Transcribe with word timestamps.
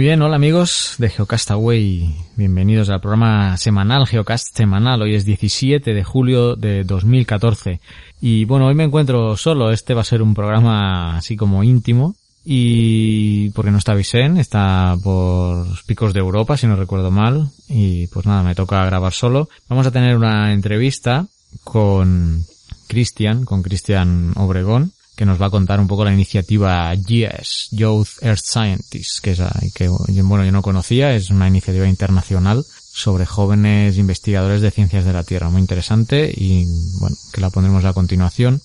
Muy 0.00 0.06
bien, 0.06 0.22
hola 0.22 0.36
amigos 0.36 0.94
de 0.96 1.10
Geocastaway, 1.10 2.14
bienvenidos 2.34 2.88
al 2.88 3.02
programa 3.02 3.58
semanal, 3.58 4.06
Geocast 4.06 4.56
semanal, 4.56 5.02
hoy 5.02 5.14
es 5.14 5.26
17 5.26 5.92
de 5.92 6.04
julio 6.04 6.56
de 6.56 6.84
2014 6.84 7.82
y 8.18 8.46
bueno, 8.46 8.68
hoy 8.68 8.74
me 8.74 8.84
encuentro 8.84 9.36
solo, 9.36 9.70
este 9.70 9.92
va 9.92 10.00
a 10.00 10.04
ser 10.04 10.22
un 10.22 10.32
programa 10.32 11.18
así 11.18 11.36
como 11.36 11.62
íntimo. 11.62 12.14
Y 12.42 13.50
porque 13.50 13.70
no 13.70 13.76
está 13.76 13.92
Vicen, 13.92 14.38
está 14.38 14.96
por 15.04 15.68
los 15.68 15.82
picos 15.82 16.14
de 16.14 16.20
Europa 16.20 16.56
si 16.56 16.66
no 16.66 16.76
recuerdo 16.76 17.10
mal. 17.10 17.50
Y 17.68 18.06
pues 18.06 18.24
nada, 18.24 18.42
me 18.42 18.54
toca 18.54 18.82
grabar 18.86 19.12
solo. 19.12 19.50
Vamos 19.68 19.86
a 19.86 19.90
tener 19.90 20.16
una 20.16 20.54
entrevista 20.54 21.26
con 21.62 22.42
Cristian, 22.88 23.44
con 23.44 23.62
Cristian 23.62 24.32
Obregón, 24.36 24.94
que 25.20 25.26
nos 25.26 25.38
va 25.38 25.48
a 25.48 25.50
contar 25.50 25.80
un 25.80 25.86
poco 25.86 26.02
la 26.02 26.14
iniciativa 26.14 26.94
YES, 26.94 27.68
Youth 27.72 28.22
Earth 28.22 28.42
Scientists, 28.42 29.20
que 29.20 29.32
es 29.32 29.42
que 29.74 29.86
bueno, 30.22 30.46
yo 30.46 30.50
no 30.50 30.62
conocía, 30.62 31.14
es 31.14 31.28
una 31.28 31.46
iniciativa 31.46 31.86
internacional 31.86 32.64
sobre 32.90 33.26
jóvenes 33.26 33.98
investigadores 33.98 34.62
de 34.62 34.70
ciencias 34.70 35.04
de 35.04 35.12
la 35.12 35.22
Tierra, 35.22 35.50
muy 35.50 35.60
interesante 35.60 36.32
y 36.34 36.64
bueno, 37.00 37.14
que 37.34 37.42
la 37.42 37.50
pondremos 37.50 37.84
a 37.84 37.92
continuación. 37.92 38.62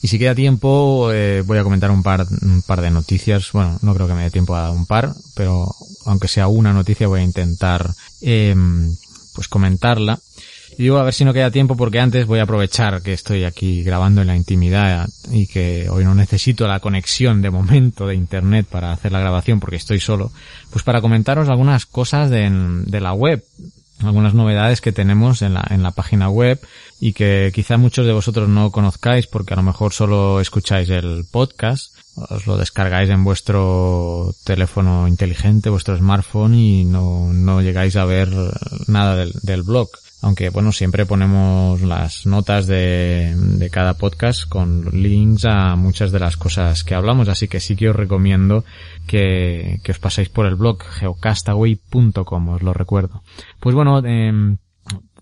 Y 0.00 0.08
si 0.08 0.18
queda 0.18 0.34
tiempo, 0.34 1.12
eh, 1.12 1.42
voy 1.42 1.58
a 1.58 1.64
comentar 1.64 1.90
un 1.90 2.02
par, 2.02 2.26
un 2.40 2.62
par 2.62 2.80
de 2.80 2.90
noticias. 2.90 3.52
Bueno, 3.52 3.78
no 3.82 3.94
creo 3.94 4.08
que 4.08 4.14
me 4.14 4.22
dé 4.22 4.30
tiempo 4.30 4.56
a 4.56 4.70
un 4.70 4.86
par, 4.86 5.14
pero 5.34 5.70
aunque 6.06 6.28
sea 6.28 6.48
una 6.48 6.72
noticia 6.72 7.08
voy 7.08 7.20
a 7.20 7.24
intentar 7.24 7.92
eh, 8.22 8.56
pues 9.34 9.48
comentarla. 9.48 10.18
Y 10.76 10.82
digo 10.84 10.98
a 10.98 11.04
ver 11.04 11.14
si 11.14 11.24
no 11.24 11.32
queda 11.32 11.50
tiempo 11.50 11.76
porque 11.76 12.00
antes 12.00 12.26
voy 12.26 12.40
a 12.40 12.44
aprovechar 12.44 13.02
que 13.02 13.12
estoy 13.12 13.44
aquí 13.44 13.82
grabando 13.82 14.22
en 14.22 14.26
la 14.26 14.36
intimidad 14.36 15.08
y 15.30 15.46
que 15.46 15.88
hoy 15.88 16.04
no 16.04 16.14
necesito 16.14 16.66
la 16.66 16.80
conexión 16.80 17.42
de 17.42 17.50
momento 17.50 18.06
de 18.06 18.14
internet 18.14 18.66
para 18.68 18.92
hacer 18.92 19.12
la 19.12 19.20
grabación 19.20 19.60
porque 19.60 19.76
estoy 19.76 20.00
solo, 20.00 20.32
pues 20.70 20.84
para 20.84 21.00
comentaros 21.00 21.48
algunas 21.48 21.86
cosas 21.86 22.28
de, 22.30 22.50
de 22.86 23.00
la 23.00 23.12
web, 23.12 23.44
algunas 24.00 24.34
novedades 24.34 24.80
que 24.80 24.92
tenemos 24.92 25.42
en 25.42 25.54
la, 25.54 25.64
en 25.70 25.82
la 25.82 25.92
página 25.92 26.28
web 26.28 26.60
y 27.00 27.12
que 27.12 27.52
quizá 27.54 27.76
muchos 27.76 28.06
de 28.06 28.12
vosotros 28.12 28.48
no 28.48 28.70
conozcáis 28.70 29.26
porque 29.26 29.54
a 29.54 29.56
lo 29.56 29.62
mejor 29.62 29.92
solo 29.92 30.40
escucháis 30.40 30.90
el 30.90 31.24
podcast, 31.30 31.93
os 32.16 32.46
lo 32.46 32.56
descargáis 32.56 33.10
en 33.10 33.24
vuestro 33.24 34.34
teléfono 34.44 35.08
inteligente, 35.08 35.70
vuestro 35.70 35.96
smartphone 35.96 36.54
y 36.54 36.84
no, 36.84 37.32
no 37.32 37.60
llegáis 37.60 37.96
a 37.96 38.04
ver 38.04 38.30
nada 38.86 39.16
del, 39.16 39.32
del 39.42 39.62
blog 39.62 39.90
aunque 40.24 40.48
bueno, 40.48 40.72
siempre 40.72 41.04
ponemos 41.04 41.82
las 41.82 42.24
notas 42.24 42.66
de, 42.66 43.34
de, 43.36 43.68
cada 43.68 43.92
podcast 43.94 44.48
con 44.48 44.86
links 44.90 45.44
a 45.44 45.76
muchas 45.76 46.12
de 46.12 46.18
las 46.18 46.38
cosas 46.38 46.82
que 46.82 46.94
hablamos, 46.94 47.28
así 47.28 47.46
que 47.46 47.60
sí 47.60 47.76
que 47.76 47.90
os 47.90 47.96
recomiendo 47.96 48.64
que, 49.06 49.80
que 49.84 49.92
os 49.92 49.98
paséis 49.98 50.30
por 50.30 50.46
el 50.46 50.54
blog 50.54 50.82
geocastaway.com, 50.82 52.48
os 52.48 52.62
lo 52.62 52.72
recuerdo. 52.72 53.22
Pues 53.60 53.74
bueno, 53.74 54.00
eh, 54.02 54.56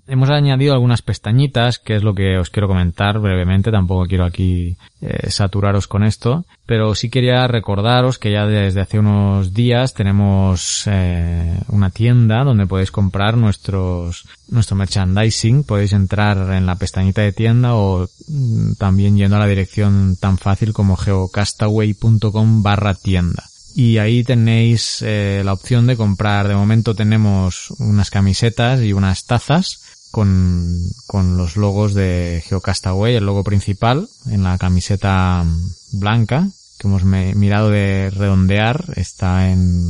hemos 0.07 0.31
añadido 0.31 0.75
algunas 0.75 1.03
pestañitas, 1.03 1.79
que 1.79 1.97
es 1.97 2.03
lo 2.03 2.15
que 2.15 2.39
os 2.39 2.51
quiero 2.51 2.69
comentar 2.69 3.19
brevemente, 3.19 3.71
tampoco 3.71 4.07
quiero 4.07 4.25
aquí 4.25 4.77
eh, 5.01 5.31
saturaros 5.31 5.87
con 5.87 6.03
esto, 6.03 6.45
pero 6.67 6.95
sí 6.95 7.09
quería 7.11 7.47
recordaros 7.47 8.19
que 8.19 8.33
ya 8.33 8.47
desde 8.47 8.81
hace 8.81 8.99
unos 8.99 9.55
días 9.55 9.95
tenemos 9.95 10.85
eh, 10.87 11.59
una 11.69 11.91
tienda 11.91 12.45
donde 12.45 12.67
podéis 12.67 12.91
comprar 12.91 13.37
nuestros 13.37 14.27
nuestro 14.49 14.77
merchandising, 14.77 15.65
podéis 15.65 15.93
entrar 15.93 16.53
en 16.53 16.67
la 16.67 16.77
pestañita 16.77 17.23
de 17.23 17.33
tienda 17.33 17.75
o 17.75 18.09
mm, 18.29 18.75
también 18.75 19.17
yendo 19.17 19.37
a 19.37 19.41
la 19.41 19.47
dirección 19.47 20.17
tan 20.17 20.37
fácil 20.37 20.73
como 20.73 20.97
geocastaway.com 20.97 22.63
barra 22.63 22.95
tienda 22.95 23.45
y 23.75 23.99
ahí 23.99 24.23
tenéis 24.23 25.03
eh, 25.03 25.43
la 25.45 25.55
opción 25.55 25.87
de 25.87 25.97
comprar. 25.97 26.49
De 26.49 26.55
momento 26.55 26.95
tenemos 26.95 27.71
unas 27.79 28.11
camisetas 28.11 28.83
y 28.83 28.93
unas 28.93 29.25
tazas 29.25 29.82
con, 30.13 30.79
con 31.09 31.37
los 31.37 31.57
logos 31.57 31.95
de 31.95 32.45
Geocastaway, 32.47 33.17
el 33.17 33.27
logo 33.27 33.43
principal 33.43 34.09
en 34.31 34.45
la 34.45 34.57
camiseta 34.59 35.45
blanca 35.93 36.47
que 36.79 36.89
hemos 36.89 37.05
mirado 37.05 37.71
de 37.71 38.11
redondear 38.11 38.85
está 38.97 39.51
en 39.51 39.85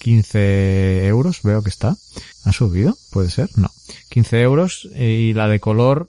15 0.00 1.06
euros, 1.06 1.40
veo 1.42 1.62
que 1.62 1.70
está. 1.70 1.96
¿Ha 2.44 2.52
subido? 2.52 2.96
¿Puede 3.10 3.30
ser? 3.30 3.48
No. 3.56 3.70
15 4.08 4.40
euros 4.40 4.88
y 4.96 5.32
la 5.34 5.46
de 5.46 5.60
color 5.60 6.08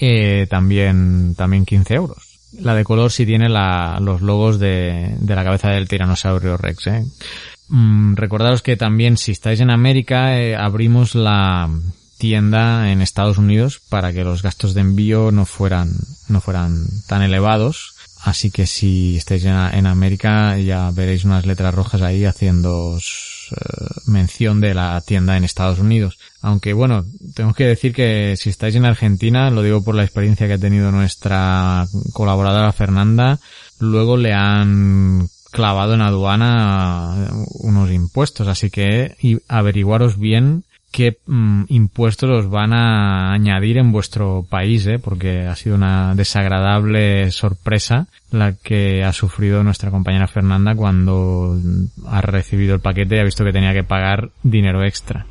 eh, 0.00 0.46
también, 0.48 1.34
también 1.36 1.66
15 1.66 1.94
euros. 1.94 2.38
La 2.52 2.74
de 2.74 2.84
color 2.84 3.12
sí 3.12 3.26
tiene 3.26 3.48
la, 3.48 3.98
los 4.00 4.22
logos 4.22 4.58
de, 4.58 5.16
de 5.18 5.34
la 5.34 5.44
cabeza 5.44 5.68
del 5.68 5.88
tiranosaurio 5.88 6.56
rex. 6.56 6.86
¿eh? 6.86 7.04
Mm, 7.68 8.14
recordaros 8.14 8.62
que 8.62 8.76
también 8.76 9.18
si 9.18 9.32
estáis 9.32 9.60
en 9.60 9.70
América 9.70 10.40
eh, 10.40 10.56
abrimos 10.56 11.14
la, 11.14 11.68
tienda 12.18 12.90
en 12.90 13.00
Estados 13.00 13.38
Unidos 13.38 13.80
para 13.88 14.12
que 14.12 14.24
los 14.24 14.42
gastos 14.42 14.74
de 14.74 14.80
envío 14.80 15.30
no 15.30 15.46
fueran, 15.46 15.92
no 16.28 16.40
fueran 16.40 16.86
tan 17.06 17.22
elevados. 17.22 17.94
Así 18.22 18.50
que 18.50 18.66
si 18.66 19.18
estáis 19.18 19.44
en, 19.44 19.86
América 19.86 20.56
ya 20.58 20.90
veréis 20.90 21.24
unas 21.24 21.44
letras 21.44 21.74
rojas 21.74 22.00
ahí 22.00 22.24
haciendo 22.24 22.96
eh, 22.96 23.54
mención 24.06 24.62
de 24.62 24.72
la 24.72 24.98
tienda 25.02 25.36
en 25.36 25.44
Estados 25.44 25.78
Unidos. 25.78 26.18
Aunque 26.40 26.72
bueno, 26.72 27.04
tengo 27.34 27.52
que 27.52 27.66
decir 27.66 27.92
que 27.92 28.36
si 28.38 28.48
estáis 28.48 28.76
en 28.76 28.86
Argentina, 28.86 29.50
lo 29.50 29.62
digo 29.62 29.84
por 29.84 29.94
la 29.94 30.04
experiencia 30.04 30.46
que 30.46 30.54
ha 30.54 30.58
tenido 30.58 30.90
nuestra 30.90 31.86
colaboradora 32.14 32.72
Fernanda, 32.72 33.40
luego 33.78 34.16
le 34.16 34.32
han 34.32 35.28
clavado 35.50 35.94
en 35.94 36.00
aduana 36.00 37.28
unos 37.60 37.90
impuestos, 37.90 38.48
así 38.48 38.70
que 38.70 39.16
averiguaros 39.48 40.18
bien 40.18 40.64
qué 40.94 41.18
mm, 41.26 41.64
impuestos 41.70 42.30
os 42.30 42.48
van 42.48 42.72
a 42.72 43.32
añadir 43.32 43.78
en 43.78 43.90
vuestro 43.90 44.46
país, 44.48 44.86
¿eh? 44.86 45.00
porque 45.00 45.40
ha 45.40 45.56
sido 45.56 45.74
una 45.74 46.14
desagradable 46.14 47.32
sorpresa 47.32 48.06
la 48.30 48.52
que 48.52 49.02
ha 49.02 49.12
sufrido 49.12 49.64
nuestra 49.64 49.90
compañera 49.90 50.28
Fernanda 50.28 50.76
cuando 50.76 51.58
ha 52.06 52.20
recibido 52.20 52.76
el 52.76 52.80
paquete 52.80 53.16
y 53.16 53.18
ha 53.18 53.24
visto 53.24 53.44
que 53.44 53.52
tenía 53.52 53.72
que 53.72 53.82
pagar 53.82 54.30
dinero 54.44 54.84
extra. 54.84 55.26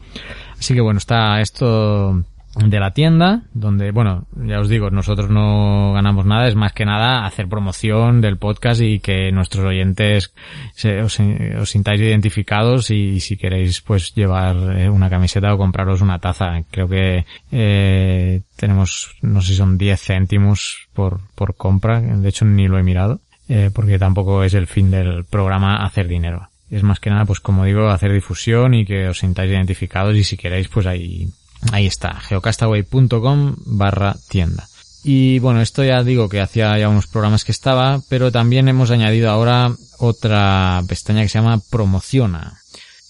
Así 0.60 0.74
que 0.74 0.82
bueno, 0.82 0.98
está 0.98 1.40
esto 1.40 2.26
de 2.56 2.80
la 2.80 2.92
tienda, 2.92 3.44
donde, 3.54 3.92
bueno, 3.92 4.28
ya 4.36 4.60
os 4.60 4.70
digo, 4.70 4.92
nosotros 4.92 5.30
no 5.30 5.94
ganamos 5.94 6.26
nada, 6.26 6.48
es 6.48 6.56
más 6.56 6.72
que 6.72 6.86
nada 6.86 7.26
hacer 7.26 7.48
promoción 7.48 8.22
del 8.22 8.38
podcast 8.38 8.80
y 8.82 9.00
que 9.00 9.32
nuestros 9.32 9.66
oyentes 9.66 10.34
se, 10.74 11.02
os, 11.02 11.20
sintáis 11.64 12.02
identificados 12.02 12.92
y, 12.92 13.20
si 13.22 13.38
queréis 13.38 13.82
pues 13.82 14.14
llevar 14.14 14.78
eh, 14.78 14.90
una 14.90 15.10
camiseta 15.10 15.54
o 15.54 15.58
compraros 15.58 16.02
una 16.02 16.20
taza. 16.20 16.64
Creo 16.70 16.88
que 16.88 17.26
eh, 17.52 18.42
tenemos, 18.56 19.16
no 19.22 19.42
sé 19.42 19.48
si 19.50 19.56
son 19.56 19.78
10 19.80 20.00
céntimos 20.00 20.90
por, 20.94 21.22
por 21.34 21.56
compra, 21.56 22.02
de 22.02 22.30
hecho 22.30 22.46
ni 22.46 22.68
lo 22.68 22.78
he 22.78 22.84
mirado, 22.84 23.22
eh, 23.50 23.72
porque 23.74 23.98
tampoco 23.98 24.44
es 24.44 24.54
el 24.54 24.68
fin 24.68 24.92
del 24.92 25.26
programa 25.26 25.84
hacer 25.84 26.08
dinero. 26.08 26.50
es 26.70 26.84
más 26.84 27.00
que 27.00 27.10
nada, 27.10 27.26
pues 27.26 27.40
como 27.40 27.66
digo, 27.66 27.90
hacer 27.90 28.14
difusión 28.14 28.76
y 28.76 28.86
que 28.86 29.08
os 29.08 29.18
sintáis 29.18 29.50
identificados 29.50 30.16
y 30.16 30.24
si 30.24 30.38
queréis, 30.38 30.68
pues 30.68 30.86
ahí, 30.86 31.30
ahí 31.72 31.86
está, 31.88 32.20
geocastaway.com 32.20 33.56
barra 33.66 34.16
tienda. 34.30 34.68
Y 35.04 35.40
bueno, 35.40 35.62
esto 35.62 35.84
ya 35.84 36.02
digo 36.04 36.30
que 36.30 36.40
hacía 36.40 36.78
ya 36.78 36.88
unos 36.88 37.08
programas 37.08 37.44
que 37.44 37.52
estaba, 37.52 38.02
pero 38.10 38.32
también 38.32 38.70
hemos 38.70 38.90
añadido 38.90 39.30
ahora 39.30 39.76
otra 39.98 40.82
pestaña 40.88 41.24
que 41.24 41.30
se 41.30 41.40
llama 41.40 41.62
promociona. 41.70 42.62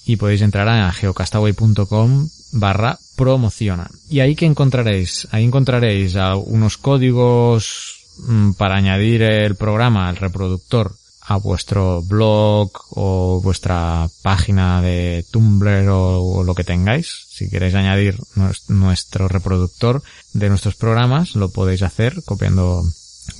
Y 0.06 0.18
podéis 0.18 0.42
entrar 0.42 0.68
a 0.68 0.92
geocastaway.com 0.92 2.28
barra 2.54 2.98
promociona. 3.16 3.90
Y 4.10 4.20
ahí 4.22 4.36
que 4.36 4.46
encontraréis, 4.46 5.28
ahí 5.32 5.44
encontraréis 5.44 6.16
unos 6.46 6.78
códigos 6.78 8.06
mm, 8.28 8.54
para 8.54 8.76
añadir 8.76 9.22
el 9.22 9.56
programa 9.56 10.10
al 10.10 10.18
reproductor 10.18 10.96
a 11.34 11.38
vuestro 11.38 12.04
blog 12.04 12.72
o 12.92 13.42
vuestra 13.42 14.08
página 14.22 14.82
de 14.82 15.26
Tumblr 15.32 15.90
o, 15.90 16.44
lo 16.44 16.54
que 16.54 16.64
tengáis. 16.64 17.26
Si 17.30 17.50
queréis 17.50 17.74
añadir 17.74 18.20
nuestro 18.68 19.28
reproductor 19.28 20.04
de 20.34 20.50
nuestros 20.50 20.76
programas, 20.76 21.36
lo 21.36 21.50
podéis 21.50 21.82
hacer 21.82 22.22
copiando, 22.24 22.84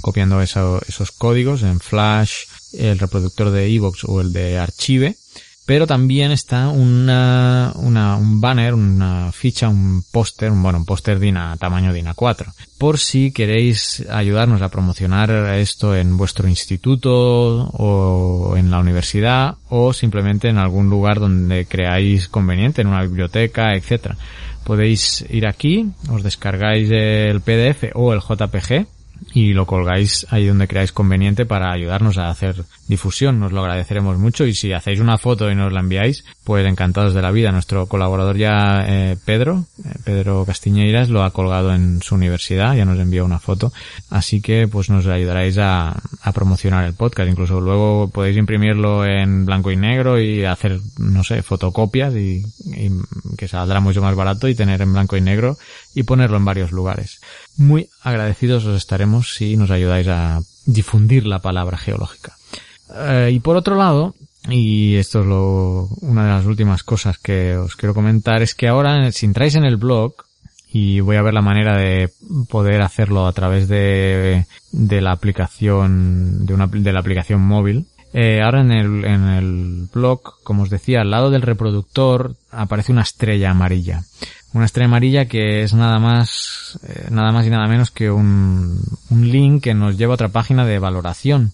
copiando 0.02 0.42
esos 0.42 1.12
códigos 1.12 1.62
en 1.62 1.80
Flash, 1.80 2.46
el 2.74 2.98
reproductor 2.98 3.52
de 3.52 3.68
Evox 3.68 4.06
o 4.06 4.22
el 4.22 4.34
de 4.34 4.58
Archive 4.58 5.16
pero 5.66 5.88
también 5.88 6.32
está 6.32 6.68
una, 6.68 7.72
un 7.76 8.42
banner, 8.42 8.74
una 8.74 9.32
ficha, 9.32 9.70
un 9.70 10.04
póster, 10.12 10.52
un, 10.52 10.62
bueno, 10.62 10.80
un 10.80 10.86
póster 10.86 11.20
DINA, 11.20 11.56
tamaño 11.58 11.94
DINA 11.94 12.14
4. 12.14 12.52
Por 12.78 13.00
si 13.00 13.32
queréis 13.32 14.06
ayudarnos 14.10 14.62
a 14.62 14.70
promocionar 14.70 15.32
esto 15.56 15.96
en 15.96 16.18
vuestro 16.18 16.50
instituto 16.50 17.70
o 17.70 18.58
en 18.58 18.72
la 18.72 18.80
universidad 18.80 19.56
o 19.70 19.94
simplemente 19.94 20.50
en 20.50 20.58
algún 20.58 20.90
lugar 20.90 21.20
donde 21.20 21.66
creáis 21.66 22.28
conveniente, 22.28 22.82
en 22.82 22.88
una 22.88 23.04
biblioteca, 23.04 23.74
etcétera. 23.74 24.18
Podéis 24.66 25.26
ir 25.30 25.48
aquí, 25.48 25.92
os 26.10 26.24
descargáis 26.24 26.90
el 26.92 27.40
PDF 27.42 27.92
o 27.96 28.14
el 28.14 28.20
JPG 28.20 28.86
y 29.34 29.54
lo 29.54 29.66
colgáis 29.66 30.26
ahí 30.30 30.48
donde 30.48 30.68
creáis 30.68 30.92
conveniente 30.92 31.46
para 31.46 31.72
ayudarnos 31.72 32.18
a 32.18 32.30
hacer 32.30 32.64
difusión. 32.88 33.40
Nos 33.40 33.52
lo 33.52 33.62
agradeceremos 33.62 34.18
mucho 34.18 34.46
y 34.46 34.54
si 34.54 34.74
hacéis 34.74 35.00
una 35.00 35.18
foto 35.18 35.50
y 35.50 35.56
nos 35.56 35.72
la 35.72 35.80
enviáis, 35.80 36.26
pues 36.44 36.66
encantados 36.66 37.14
de 37.14 37.22
la 37.22 37.32
vida. 37.32 37.52
Nuestro 37.52 37.88
colaborador 37.88 38.38
ya, 38.38 38.86
eh, 38.88 39.18
Pedro, 39.24 39.66
eh, 39.84 39.90
Pedro 40.04 40.46
Castiñeiras, 40.46 41.10
lo 41.10 41.24
ha 41.24 41.32
colgado 41.32 41.74
en 41.74 42.02
su 42.02 42.16
universidad, 42.16 42.76
ya 42.76 42.86
nos 42.86 43.00
envió 43.00 43.26
una 43.26 43.40
foto. 43.40 43.72
Así 44.10 44.42
que 44.42 44.68
pues 44.68 44.90
nos 44.90 45.08
ayudaréis 45.08 45.58
a, 45.60 46.02
promocionar 46.34 46.86
el 46.86 46.94
podcast. 46.94 47.30
Incluso 47.30 47.62
luego 47.62 48.10
podéis 48.10 48.38
imprimirlo 48.38 49.06
en 49.06 49.46
blanco 49.46 49.72
y 49.72 49.76
negro 49.76 50.20
y 50.20 50.46
hacer, 50.46 50.80
no 50.98 51.24
sé, 51.24 51.44
fotocopias 51.44 52.14
y, 52.16 52.44
y 52.66 52.90
que 53.38 53.48
saldrá 53.48 53.80
mucho 53.80 54.02
más 54.02 54.16
barato 54.16 54.48
y 54.48 54.56
tener 54.56 54.82
en 54.82 54.94
blanco 54.94 55.16
y 55.18 55.22
negro 55.22 55.58
y 55.94 56.04
ponerlo 56.04 56.38
en 56.38 56.46
varios 56.46 56.72
lugares. 56.72 57.22
Muy 57.58 57.90
agradecidos 58.02 58.66
os 58.66 58.76
estaremos 58.78 59.36
si 59.36 59.58
nos 59.58 59.72
ayudáis 59.72 60.08
a 60.08 60.42
difundir 60.66 61.26
la 61.26 61.40
palabra 61.40 61.78
geológica. 61.78 62.36
Eh, 62.94 63.32
y 63.34 63.40
por 63.40 63.56
otro 63.56 63.76
lado, 63.76 64.16
y 64.50 64.96
esto 64.96 65.22
es 65.22 65.26
lo, 65.26 65.88
una 66.02 66.24
de 66.26 66.32
las 66.32 66.46
últimas 66.46 66.84
cosas 66.84 67.18
que 67.18 67.56
os 67.58 67.76
quiero 67.76 67.94
comentar, 67.94 68.42
es 68.42 68.56
que 68.56 68.68
ahora 68.68 69.12
si 69.12 69.26
entráis 69.26 69.56
en 69.56 69.66
el 69.66 69.78
blog, 69.78 70.14
y 70.72 71.02
voy 71.02 71.18
a 71.18 71.22
ver 71.22 71.36
la 71.36 71.42
manera 71.42 71.78
de 71.78 72.12
poder 72.50 72.82
hacerlo 72.82 73.28
a 73.28 73.34
través 73.34 73.68
de, 73.68 74.46
de 74.72 75.02
la 75.02 75.12
aplicación, 75.12 76.46
de 76.46 76.54
una, 76.54 76.68
de 76.68 76.92
la 76.92 77.00
aplicación 77.00 77.42
móvil, 77.42 77.86
eh, 78.14 78.42
ahora 78.44 78.62
en 78.62 78.72
el, 78.72 79.06
en 79.06 79.24
el 79.28 79.88
blog, 79.92 80.22
como 80.44 80.64
os 80.64 80.70
decía, 80.70 81.02
al 81.02 81.10
lado 81.10 81.32
del 81.32 81.42
reproductor 81.42 82.36
aparece 82.52 82.92
una 82.92 83.02
estrella 83.02 83.52
amarilla. 83.52 84.04
Una 84.54 84.66
estrella 84.66 84.86
amarilla 84.86 85.26
que 85.26 85.64
es 85.64 85.74
nada 85.74 85.98
más, 85.98 86.80
eh, 86.88 87.08
nada 87.10 87.32
más 87.32 87.46
y 87.48 87.50
nada 87.50 87.68
menos 87.68 87.90
que 87.90 88.12
un, 88.12 88.80
un 89.10 89.32
link 89.32 89.64
que 89.64 89.74
nos 89.74 89.98
lleva 89.98 90.14
a 90.14 90.16
otra 90.16 90.30
página 90.30 90.64
de 90.64 90.78
valoración. 90.78 91.54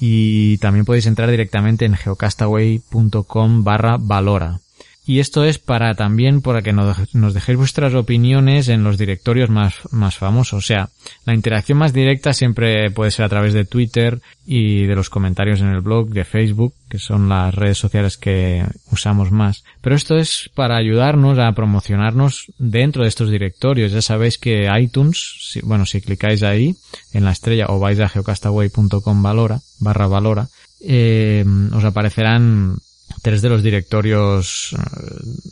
Y 0.00 0.58
también 0.58 0.84
podéis 0.84 1.06
entrar 1.06 1.30
directamente 1.30 1.84
en 1.84 1.96
geocastaway.com 1.96 3.64
barra 3.64 3.96
valora. 3.98 4.60
Y 5.08 5.20
esto 5.20 5.44
es 5.44 5.60
para 5.60 5.94
también 5.94 6.42
para 6.42 6.62
que 6.62 6.72
nos, 6.72 7.32
dejéis 7.32 7.56
vuestras 7.56 7.94
opiniones 7.94 8.68
en 8.68 8.82
los 8.82 8.98
directorios 8.98 9.48
más, 9.48 9.76
más 9.92 10.16
famosos. 10.16 10.64
O 10.64 10.66
sea, 10.66 10.88
la 11.24 11.32
interacción 11.32 11.78
más 11.78 11.92
directa 11.92 12.32
siempre 12.32 12.90
puede 12.90 13.12
ser 13.12 13.24
a 13.24 13.28
través 13.28 13.52
de 13.52 13.64
Twitter 13.64 14.20
y 14.44 14.84
de 14.84 14.96
los 14.96 15.08
comentarios 15.08 15.60
en 15.60 15.68
el 15.68 15.80
blog, 15.80 16.08
de 16.08 16.24
Facebook, 16.24 16.74
que 16.88 16.98
son 16.98 17.28
las 17.28 17.54
redes 17.54 17.78
sociales 17.78 18.16
que 18.16 18.64
usamos 18.90 19.30
más. 19.30 19.62
Pero 19.80 19.94
esto 19.94 20.16
es 20.16 20.50
para 20.56 20.76
ayudarnos 20.76 21.38
a 21.38 21.52
promocionarnos 21.52 22.46
dentro 22.58 23.04
de 23.04 23.08
estos 23.08 23.30
directorios. 23.30 23.92
Ya 23.92 24.02
sabéis 24.02 24.38
que 24.38 24.68
iTunes, 24.76 25.36
si, 25.40 25.60
bueno, 25.60 25.86
si 25.86 26.00
clicáis 26.00 26.42
ahí 26.42 26.74
en 27.12 27.24
la 27.24 27.30
estrella 27.30 27.66
o 27.68 27.78
vais 27.78 28.00
a 28.00 28.08
geocastaway.com 28.08 29.22
valora, 29.22 29.60
barra 29.78 30.06
valora, 30.06 30.48
eh, 30.80 31.44
os 31.72 31.84
aparecerán 31.84 32.78
tres 33.22 33.42
de 33.42 33.48
los 33.48 33.62
directorios 33.62 34.74
eh, 34.74 34.78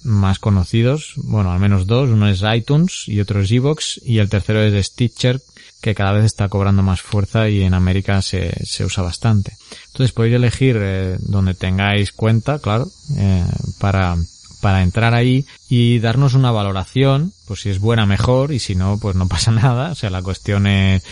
más 0.04 0.38
conocidos, 0.38 1.14
bueno, 1.16 1.52
al 1.52 1.60
menos 1.60 1.86
dos, 1.86 2.10
uno 2.10 2.28
es 2.28 2.42
iTunes 2.42 3.04
y 3.06 3.20
otro 3.20 3.40
es 3.40 3.50
Evox. 3.50 4.00
Y 4.04 4.18
el 4.18 4.28
tercero 4.28 4.62
es 4.62 4.86
Stitcher, 4.86 5.40
que 5.80 5.94
cada 5.94 6.12
vez 6.12 6.24
está 6.24 6.48
cobrando 6.48 6.82
más 6.82 7.02
fuerza 7.02 7.48
y 7.48 7.62
en 7.62 7.74
América 7.74 8.22
se, 8.22 8.52
se 8.64 8.84
usa 8.84 9.02
bastante. 9.02 9.56
Entonces 9.88 10.12
podéis 10.12 10.36
elegir 10.36 10.76
eh, 10.80 11.16
donde 11.20 11.54
tengáis 11.54 12.12
cuenta, 12.12 12.58
claro, 12.58 12.88
eh, 13.16 13.44
para 13.78 14.16
para 14.64 14.82
entrar 14.82 15.12
ahí 15.12 15.44
y 15.68 15.98
darnos 15.98 16.32
una 16.32 16.50
valoración, 16.50 17.34
pues 17.46 17.60
si 17.60 17.68
es 17.68 17.80
buena 17.80 18.06
mejor 18.06 18.50
y 18.50 18.58
si 18.58 18.74
no, 18.74 18.98
pues 18.98 19.14
no 19.14 19.28
pasa 19.28 19.50
nada. 19.50 19.90
O 19.90 19.94
sea, 19.94 20.08
la 20.08 20.22
cuestión 20.22 20.66
es, 20.66 21.02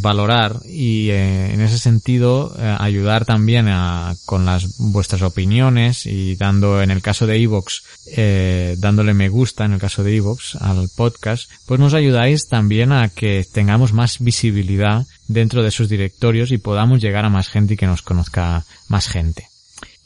valorar 0.00 0.60
y 0.64 1.10
eh, 1.10 1.52
en 1.52 1.60
ese 1.62 1.78
sentido 1.78 2.54
eh, 2.56 2.76
ayudar 2.78 3.24
también 3.24 3.66
a, 3.66 4.14
con 4.24 4.46
las 4.46 4.78
vuestras 4.78 5.22
opiniones 5.22 6.06
y 6.06 6.36
dando, 6.36 6.80
en 6.80 6.92
el 6.92 7.02
caso 7.02 7.26
de 7.26 7.42
Evox, 7.42 7.82
eh, 8.16 8.76
dándole 8.78 9.14
me 9.14 9.28
gusta 9.28 9.64
en 9.64 9.72
el 9.72 9.80
caso 9.80 10.04
de 10.04 10.14
Evox 10.14 10.54
al 10.54 10.88
podcast, 10.96 11.50
pues 11.66 11.80
nos 11.80 11.94
ayudáis 11.94 12.46
también 12.46 12.92
a 12.92 13.08
que 13.08 13.44
tengamos 13.52 13.92
más 13.92 14.20
visibilidad 14.20 15.04
dentro 15.26 15.62
de 15.62 15.70
esos 15.70 15.88
directorios 15.88 16.52
y 16.52 16.58
podamos 16.58 17.00
llegar 17.00 17.24
a 17.24 17.30
más 17.30 17.48
gente 17.48 17.74
y 17.74 17.76
que 17.76 17.88
nos 17.88 18.02
conozca 18.02 18.64
más 18.86 19.08
gente. 19.08 19.49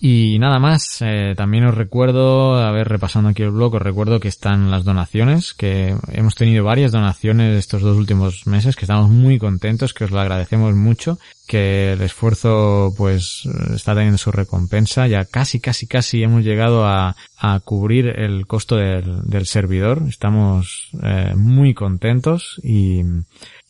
Y 0.00 0.38
nada 0.38 0.58
más, 0.58 0.98
eh, 1.00 1.34
también 1.36 1.64
os 1.64 1.74
recuerdo, 1.74 2.56
a 2.56 2.70
ver, 2.72 2.88
repasando 2.88 3.30
aquí 3.30 3.42
el 3.42 3.52
blog, 3.52 3.74
os 3.74 3.82
recuerdo 3.82 4.20
que 4.20 4.28
están 4.28 4.70
las 4.70 4.84
donaciones, 4.84 5.54
que 5.54 5.96
hemos 6.12 6.34
tenido 6.34 6.62
varias 6.62 6.92
donaciones 6.92 7.56
estos 7.56 7.80
dos 7.80 7.96
últimos 7.96 8.46
meses, 8.46 8.76
que 8.76 8.84
estamos 8.84 9.08
muy 9.08 9.38
contentos, 9.38 9.94
que 9.94 10.04
os 10.04 10.10
lo 10.10 10.20
agradecemos 10.20 10.74
mucho, 10.74 11.18
que 11.46 11.92
el 11.92 12.02
esfuerzo 12.02 12.92
pues 12.96 13.48
está 13.74 13.94
teniendo 13.94 14.18
su 14.18 14.30
recompensa, 14.30 15.06
ya 15.06 15.24
casi, 15.24 15.60
casi, 15.60 15.86
casi 15.86 16.22
hemos 16.22 16.44
llegado 16.44 16.84
a, 16.86 17.16
a 17.38 17.60
cubrir 17.60 18.08
el 18.08 18.46
costo 18.46 18.76
del, 18.76 19.22
del 19.24 19.46
servidor, 19.46 20.02
estamos 20.08 20.90
eh, 21.02 21.32
muy 21.34 21.72
contentos 21.72 22.60
y 22.62 23.02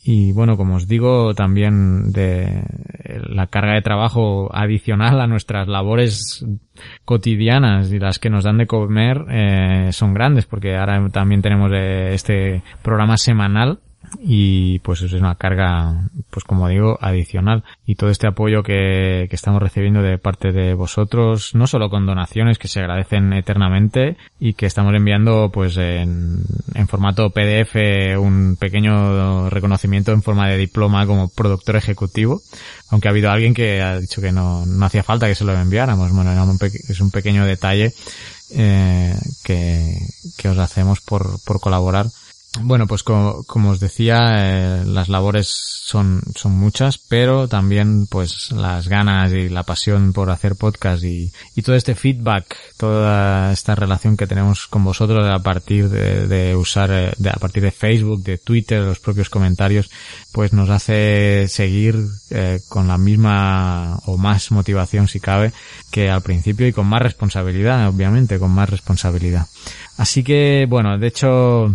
y 0.07 0.33
bueno, 0.33 0.59
como 0.59 0.77
os 0.77 0.87
digo, 0.87 1.33
también 1.35 2.13
de 2.13 2.63
la 3.27 3.47
carga 3.47 3.73
de 3.73 3.81
trabajo 3.81 4.55
adicional 4.55 5.19
a 5.19 5.27
nuestras 5.27 5.67
labores 5.67 6.45
cotidianas 7.07 7.91
y 7.91 7.99
las 7.99 8.19
que 8.19 8.29
nos 8.29 8.45
dan 8.45 8.59
de 8.59 8.67
comer 8.67 9.25
eh, 9.31 9.89
son 9.93 10.13
grandes 10.13 10.45
porque 10.45 10.77
ahora 10.77 11.09
también 11.09 11.41
tenemos 11.41 11.71
eh, 11.73 12.13
este 12.13 12.63
programa 12.83 13.17
semanal 13.17 13.81
y 14.21 14.79
pues 14.81 15.03
es 15.03 15.13
una 15.13 15.35
carga, 15.35 16.09
pues 16.31 16.45
como 16.45 16.69
digo, 16.69 16.99
adicional. 17.01 17.65
Y 17.87 17.97
todo 17.97 18.11
este 18.11 18.27
apoyo 18.27 18.63
que, 18.63 19.27
que, 19.29 19.37
estamos 19.37 19.63
recibiendo 19.63 20.03
de 20.03 20.19
parte 20.19 20.53
de 20.53 20.75
vosotros, 20.75 21.55
no 21.55 21.67
solo 21.67 21.91
con 21.91 22.07
donaciones 22.07 22.59
que 22.59 22.69
se 22.69 22.81
agradecen 22.81 23.33
eternamente 23.33 24.17
y 24.39 24.55
que 24.55 24.67
estamos 24.67 24.95
enviando 24.95 25.51
pues 25.53 25.77
en, 25.77 26.43
en 26.75 26.89
formato 26.89 27.31
PDF 27.31 27.77
un 28.19 28.57
pequeño 28.59 29.51
reconocimiento 29.51 30.13
en 30.13 30.23
forma 30.23 30.49
de 30.49 30.59
diploma 30.59 31.07
como 31.07 31.29
productor 31.29 31.77
ejecutivo, 31.77 32.41
aunque 32.91 33.09
ha 33.09 33.11
habido 33.11 33.31
alguien 33.31 33.55
que 33.55 33.83
ha 33.83 33.99
dicho 33.99 34.21
que 34.21 34.33
no, 34.33 34.65
no 34.67 34.87
hacía 34.87 35.03
falta 35.03 35.27
que 35.27 35.35
se 35.35 35.45
lo 35.45 35.53
enviáramos. 35.53 36.13
Bueno, 36.13 36.33
es 36.89 37.01
un 37.01 37.11
pequeño 37.11 37.45
detalle 37.45 37.93
eh, 38.57 39.15
que, 39.43 39.99
que 40.37 40.49
os 40.49 40.59
hacemos 40.59 41.01
por, 41.01 41.43
por 41.45 41.61
colaborar 41.61 42.07
bueno, 42.61 42.87
pues 42.87 43.03
como, 43.03 43.43
como 43.45 43.71
os 43.71 43.81
decía, 43.81 44.19
eh, 44.39 44.85
las 44.87 45.09
labores 45.09 45.49
son, 45.49 46.23
son 46.37 46.53
muchas, 46.53 46.99
pero 46.99 47.49
también 47.49 48.07
pues 48.07 48.53
las 48.53 48.89
ganas 48.89 49.33
y 49.33 49.49
la 49.49 49.65
pasión 49.65 50.13
por 50.13 50.31
hacer 50.31 50.55
podcast 50.55 51.03
y, 51.03 51.33
y 51.57 51.63
todo 51.63 51.75
este 51.75 51.95
feedback, 51.95 52.57
toda 52.77 53.53
esta 53.53 53.75
relación 53.75 54.17
que 54.17 54.27
tenemos 54.27 54.69
con 54.69 54.85
vosotros 54.85 55.27
a 55.29 55.43
partir 55.43 55.89
de, 55.89 56.29
de 56.29 56.55
usar, 56.55 56.91
eh, 56.93 57.13
de, 57.19 57.31
a 57.31 57.37
partir 57.41 57.63
de 57.63 57.73
Facebook, 57.73 58.23
de 58.23 58.39
Twitter, 58.39 58.81
los 58.83 59.01
propios 59.01 59.31
comentarios, 59.31 59.91
pues 60.33 60.53
nos 60.53 60.71
hace 60.71 61.47
seguir 61.49 61.97
eh, 62.31 62.61
con 62.69 62.87
la 62.87 62.99
misma 62.99 63.99
o 64.07 64.17
más 64.17 64.53
motivación 64.53 65.09
si 65.09 65.19
cabe 65.19 65.53
que 65.91 66.09
al 66.09 66.23
principio 66.23 66.69
y 66.69 66.73
con 66.73 66.87
más 66.87 67.03
responsabilidad, 67.03 67.89
obviamente, 67.89 68.39
con 68.39 68.53
más 68.53 68.71
responsabilidad. 68.71 69.47
Así 69.97 70.23
que, 70.23 70.67
bueno, 70.69 70.99
de 70.99 71.07
hecho, 71.07 71.75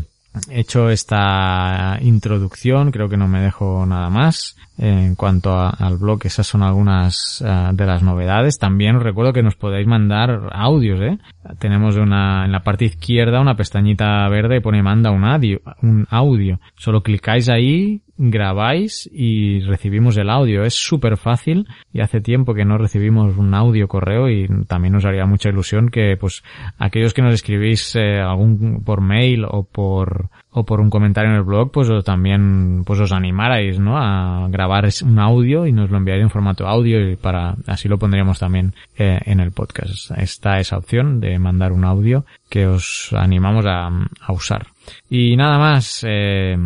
hecho 0.49 0.89
esta 0.89 1.97
introducción, 2.01 2.91
creo 2.91 3.09
que 3.09 3.17
no 3.17 3.27
me 3.27 3.41
dejo 3.41 3.85
nada 3.85 4.09
más. 4.09 4.57
En 4.77 5.15
cuanto 5.15 5.57
al 5.57 5.97
blog, 5.97 6.21
esas 6.23 6.47
son 6.47 6.63
algunas 6.63 7.41
uh, 7.41 7.75
de 7.75 7.85
las 7.85 8.01
novedades. 8.01 8.57
También 8.57 8.95
os 8.95 9.03
recuerdo 9.03 9.33
que 9.33 9.43
nos 9.43 9.55
podéis 9.55 9.87
mandar 9.87 10.49
audios, 10.53 11.01
¿eh? 11.01 11.17
Tenemos 11.59 11.97
una, 11.97 12.45
en 12.45 12.53
la 12.53 12.61
parte 12.61 12.85
izquierda 12.85 13.41
una 13.41 13.55
pestañita 13.55 14.27
verde 14.29 14.57
y 14.57 14.61
pone 14.61 14.81
manda 14.81 15.11
un 15.11 15.25
audio, 15.25 15.59
un 15.81 16.07
audio. 16.09 16.59
Solo 16.75 17.03
clicáis 17.03 17.49
ahí, 17.49 18.01
grabáis 18.19 19.09
y 19.11 19.61
recibimos 19.61 20.17
el 20.17 20.29
audio. 20.29 20.63
Es 20.63 20.73
súper 20.73 21.15
fácil 21.15 21.67
y 21.93 22.01
hace 22.01 22.19
tiempo 22.19 22.53
que 22.53 22.65
no 22.65 22.77
recibimos 22.77 23.37
un 23.37 23.53
audio 23.53 23.87
correo 23.87 24.29
y 24.29 24.47
también 24.67 24.93
nos 24.93 25.05
haría 25.05 25.25
mucha 25.25 25.49
ilusión 25.49 25.89
que 25.89 26.17
pues 26.19 26.43
aquellos 26.77 27.13
que 27.13 27.21
nos 27.21 27.33
escribís 27.33 27.95
eh, 27.95 28.19
algún 28.19 28.83
por 28.83 28.99
mail 28.99 29.45
o 29.47 29.63
por 29.63 30.29
o 30.51 30.65
por 30.65 30.81
un 30.81 30.89
comentario 30.89 31.29
en 31.29 31.37
el 31.37 31.43
blog 31.43 31.71
pues 31.71 31.89
también 32.03 32.83
pues 32.85 32.99
os 32.99 33.11
animarais 33.11 33.79
¿no? 33.79 33.97
a 33.97 34.47
grabar 34.49 34.87
un 35.03 35.19
audio 35.19 35.67
y 35.67 35.71
nos 35.71 35.91
lo 35.91 35.97
enviaréis 35.97 36.23
en 36.23 36.29
formato 36.29 36.67
audio 36.67 37.09
y 37.09 37.15
para 37.15 37.55
así 37.67 37.87
lo 37.87 37.99
pondríamos 37.99 38.39
también 38.39 38.73
eh, 38.97 39.19
en 39.25 39.39
el 39.39 39.51
podcast. 39.51 40.11
Está 40.17 40.59
esa 40.59 40.77
opción 40.77 41.19
de 41.19 41.37
mandar 41.37 41.71
un 41.71 41.85
audio 41.85 42.25
que 42.49 42.65
os 42.65 43.13
animamos 43.13 43.65
a, 43.67 43.87
a 43.87 44.31
usar. 44.31 44.67
Y 45.09 45.35
nada 45.35 45.59
más 45.59 46.03
eh, 46.07 46.57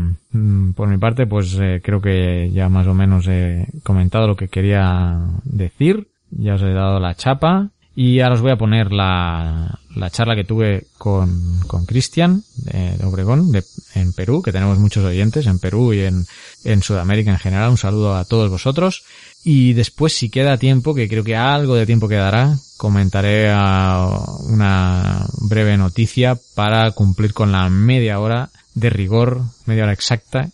por 0.75 0.87
mi 0.87 0.97
parte 0.97 1.27
pues 1.27 1.57
eh, 1.59 1.81
creo 1.83 1.99
que 1.99 2.51
ya 2.51 2.69
más 2.69 2.87
o 2.87 2.93
menos 2.93 3.27
he 3.27 3.67
comentado 3.83 4.27
lo 4.27 4.35
que 4.35 4.47
quería 4.47 5.19
decir. 5.43 6.07
Ya 6.31 6.55
os 6.55 6.61
he 6.63 6.71
dado 6.71 6.99
la 6.99 7.15
chapa 7.15 7.69
y 7.95 8.21
ahora 8.21 8.35
os 8.35 8.41
voy 8.41 8.51
a 8.51 8.57
poner 8.57 8.91
la, 8.91 9.79
la 9.95 10.09
charla 10.09 10.35
que 10.35 10.43
tuve 10.43 10.87
con, 10.97 11.59
con 11.67 11.85
Cristian 11.85 12.43
de, 12.55 12.97
Obregón 13.03 13.51
de, 13.51 13.63
en 13.95 14.13
Perú, 14.13 14.41
que 14.41 14.51
tenemos 14.51 14.79
muchos 14.79 15.03
oyentes 15.05 15.45
en 15.45 15.59
Perú 15.59 15.93
y 15.93 16.01
en, 16.01 16.25
en 16.63 16.81
Sudamérica 16.81 17.31
en 17.31 17.39
general. 17.39 17.69
Un 17.69 17.77
saludo 17.77 18.15
a 18.15 18.25
todos 18.25 18.49
vosotros. 18.49 19.03
Y 19.43 19.73
después, 19.73 20.13
si 20.13 20.29
queda 20.29 20.57
tiempo, 20.57 20.95
que 20.95 21.09
creo 21.09 21.23
que 21.23 21.35
algo 21.35 21.75
de 21.75 21.85
tiempo 21.85 22.07
quedará, 22.07 22.55
comentaré 22.77 23.51
una 23.51 25.25
breve 25.41 25.77
noticia 25.77 26.37
para 26.55 26.91
cumplir 26.91 27.33
con 27.33 27.51
la 27.51 27.69
media 27.69 28.19
hora 28.19 28.49
de 28.73 28.89
rigor, 28.89 29.41
media 29.65 29.83
hora 29.83 29.93
exacta, 29.93 30.49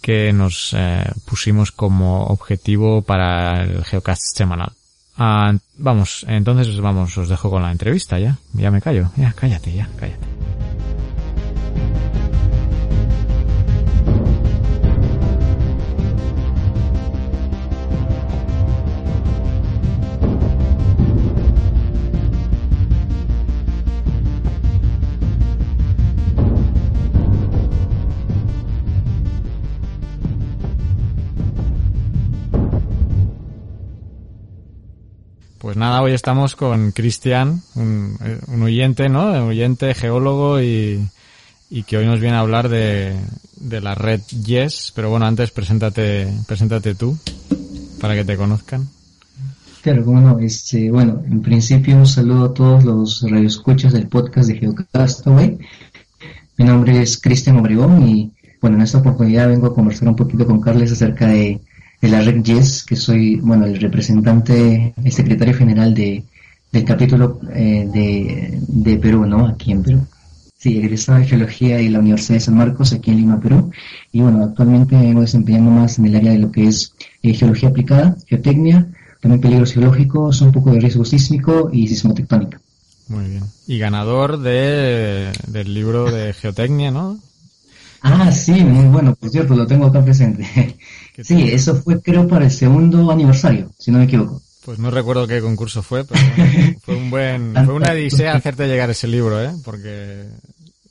que 0.00 0.32
nos 0.32 0.74
eh, 0.76 1.04
pusimos 1.26 1.72
como 1.72 2.24
objetivo 2.26 3.02
para 3.02 3.62
el 3.62 3.84
Geocast 3.84 4.36
semanal. 4.36 4.72
Ah, 5.22 5.52
vamos, 5.76 6.24
entonces 6.28 6.80
vamos, 6.80 7.18
os 7.18 7.28
dejo 7.28 7.50
con 7.50 7.60
la 7.60 7.70
entrevista 7.70 8.18
ya. 8.18 8.38
Ya 8.54 8.70
me 8.70 8.80
callo. 8.80 9.10
Ya, 9.18 9.34
cállate, 9.34 9.70
ya, 9.70 9.86
cállate. 9.98 10.26
Pues 35.60 35.76
nada, 35.76 36.00
hoy 36.00 36.12
estamos 36.12 36.56
con 36.56 36.90
Cristian, 36.90 37.60
un, 37.74 38.16
un, 38.46 38.62
oyente, 38.62 39.10
¿no? 39.10 39.30
Un 39.30 39.48
oyente, 39.50 39.92
geólogo 39.92 40.58
y, 40.62 41.06
y, 41.68 41.82
que 41.82 41.98
hoy 41.98 42.06
nos 42.06 42.18
viene 42.18 42.36
a 42.36 42.40
hablar 42.40 42.70
de, 42.70 43.14
de, 43.58 43.80
la 43.82 43.94
red 43.94 44.22
Yes. 44.22 44.90
Pero 44.96 45.10
bueno, 45.10 45.26
antes 45.26 45.50
preséntate, 45.50 46.32
preséntate 46.46 46.94
tú 46.94 47.18
para 48.00 48.14
que 48.14 48.24
te 48.24 48.38
conozcan. 48.38 48.88
Claro, 49.82 50.02
bueno, 50.04 50.38
este, 50.38 50.90
bueno, 50.90 51.22
en 51.26 51.42
principio 51.42 51.94
un 51.94 52.06
saludo 52.06 52.46
a 52.46 52.54
todos 52.54 52.82
los 52.84 53.20
radioescuchas 53.20 53.92
del 53.92 54.08
podcast 54.08 54.48
de 54.48 54.60
Geocastaway. 54.60 55.58
Mi 56.56 56.64
nombre 56.64 57.02
es 57.02 57.20
Cristian 57.20 57.58
Obregón 57.58 58.08
y 58.08 58.32
bueno, 58.62 58.78
en 58.78 58.82
esta 58.84 58.96
oportunidad 58.96 59.48
vengo 59.48 59.66
a 59.66 59.74
conversar 59.74 60.08
un 60.08 60.16
poquito 60.16 60.46
con 60.46 60.62
Carles 60.62 60.92
acerca 60.92 61.26
de 61.26 61.60
de 62.00 62.08
la 62.08 62.22
Red 62.22 62.42
Yes, 62.42 62.84
que 62.84 62.96
soy, 62.96 63.36
bueno, 63.36 63.66
el 63.66 63.78
representante, 63.80 64.94
el 65.02 65.12
secretario 65.12 65.54
general 65.54 65.94
de, 65.94 66.24
del 66.72 66.84
capítulo 66.84 67.40
eh, 67.52 67.88
de, 67.92 68.58
de 68.66 68.96
Perú, 68.96 69.26
¿no? 69.26 69.46
Aquí 69.46 69.72
en 69.72 69.82
Perú. 69.82 70.06
Sí, 70.56 70.76
egresado 70.76 71.18
de 71.18 71.26
Geología 71.26 71.80
y 71.80 71.88
la 71.88 72.00
Universidad 72.00 72.36
de 72.36 72.40
San 72.40 72.56
Marcos, 72.56 72.92
aquí 72.92 73.10
en 73.10 73.16
Lima, 73.16 73.40
Perú. 73.40 73.70
Y 74.12 74.20
bueno, 74.20 74.44
actualmente 74.44 74.94
vengo 74.94 75.22
desempeñando 75.22 75.70
más 75.70 75.98
en 75.98 76.06
el 76.06 76.16
área 76.16 76.32
de 76.32 76.38
lo 76.38 76.52
que 76.52 76.68
es 76.68 76.94
eh, 77.22 77.32
Geología 77.32 77.70
aplicada, 77.70 78.16
Geotecnia, 78.26 78.86
también 79.20 79.40
peligros 79.40 79.72
geológicos, 79.72 80.40
un 80.42 80.52
poco 80.52 80.72
de 80.72 80.80
riesgo 80.80 81.04
sísmico 81.04 81.70
y 81.72 81.88
sismotectónica. 81.88 82.60
Muy 83.08 83.24
bien. 83.24 83.42
Y 83.66 83.78
ganador 83.78 84.38
de, 84.38 85.32
del 85.48 85.74
libro 85.74 86.10
de 86.10 86.32
Geotecnia, 86.32 86.90
¿no? 86.90 87.18
Ah, 88.02 88.32
sí, 88.32 88.52
muy 88.64 88.86
bueno, 88.86 89.14
por 89.14 89.30
cierto, 89.30 89.54
lo 89.54 89.66
tengo 89.66 89.86
acá 89.86 90.02
presente. 90.02 90.76
Sí, 91.22 91.50
eso 91.52 91.74
fue 91.74 92.00
creo 92.00 92.26
para 92.26 92.46
el 92.46 92.50
segundo 92.50 93.10
aniversario, 93.10 93.70
si 93.78 93.90
no 93.90 93.98
me 93.98 94.04
equivoco. 94.04 94.40
Pues 94.64 94.78
no 94.78 94.90
recuerdo 94.90 95.26
qué 95.26 95.42
concurso 95.42 95.82
fue, 95.82 96.02
pero 96.04 96.18
fue 96.82 96.96
un 96.96 97.10
buen, 97.10 97.52
fue 97.52 97.74
una 97.74 97.92
odisea 97.92 98.34
hacerte 98.34 98.66
llegar 98.68 98.88
ese 98.88 99.06
libro, 99.06 99.42
¿eh? 99.42 99.50
Porque 99.62 100.24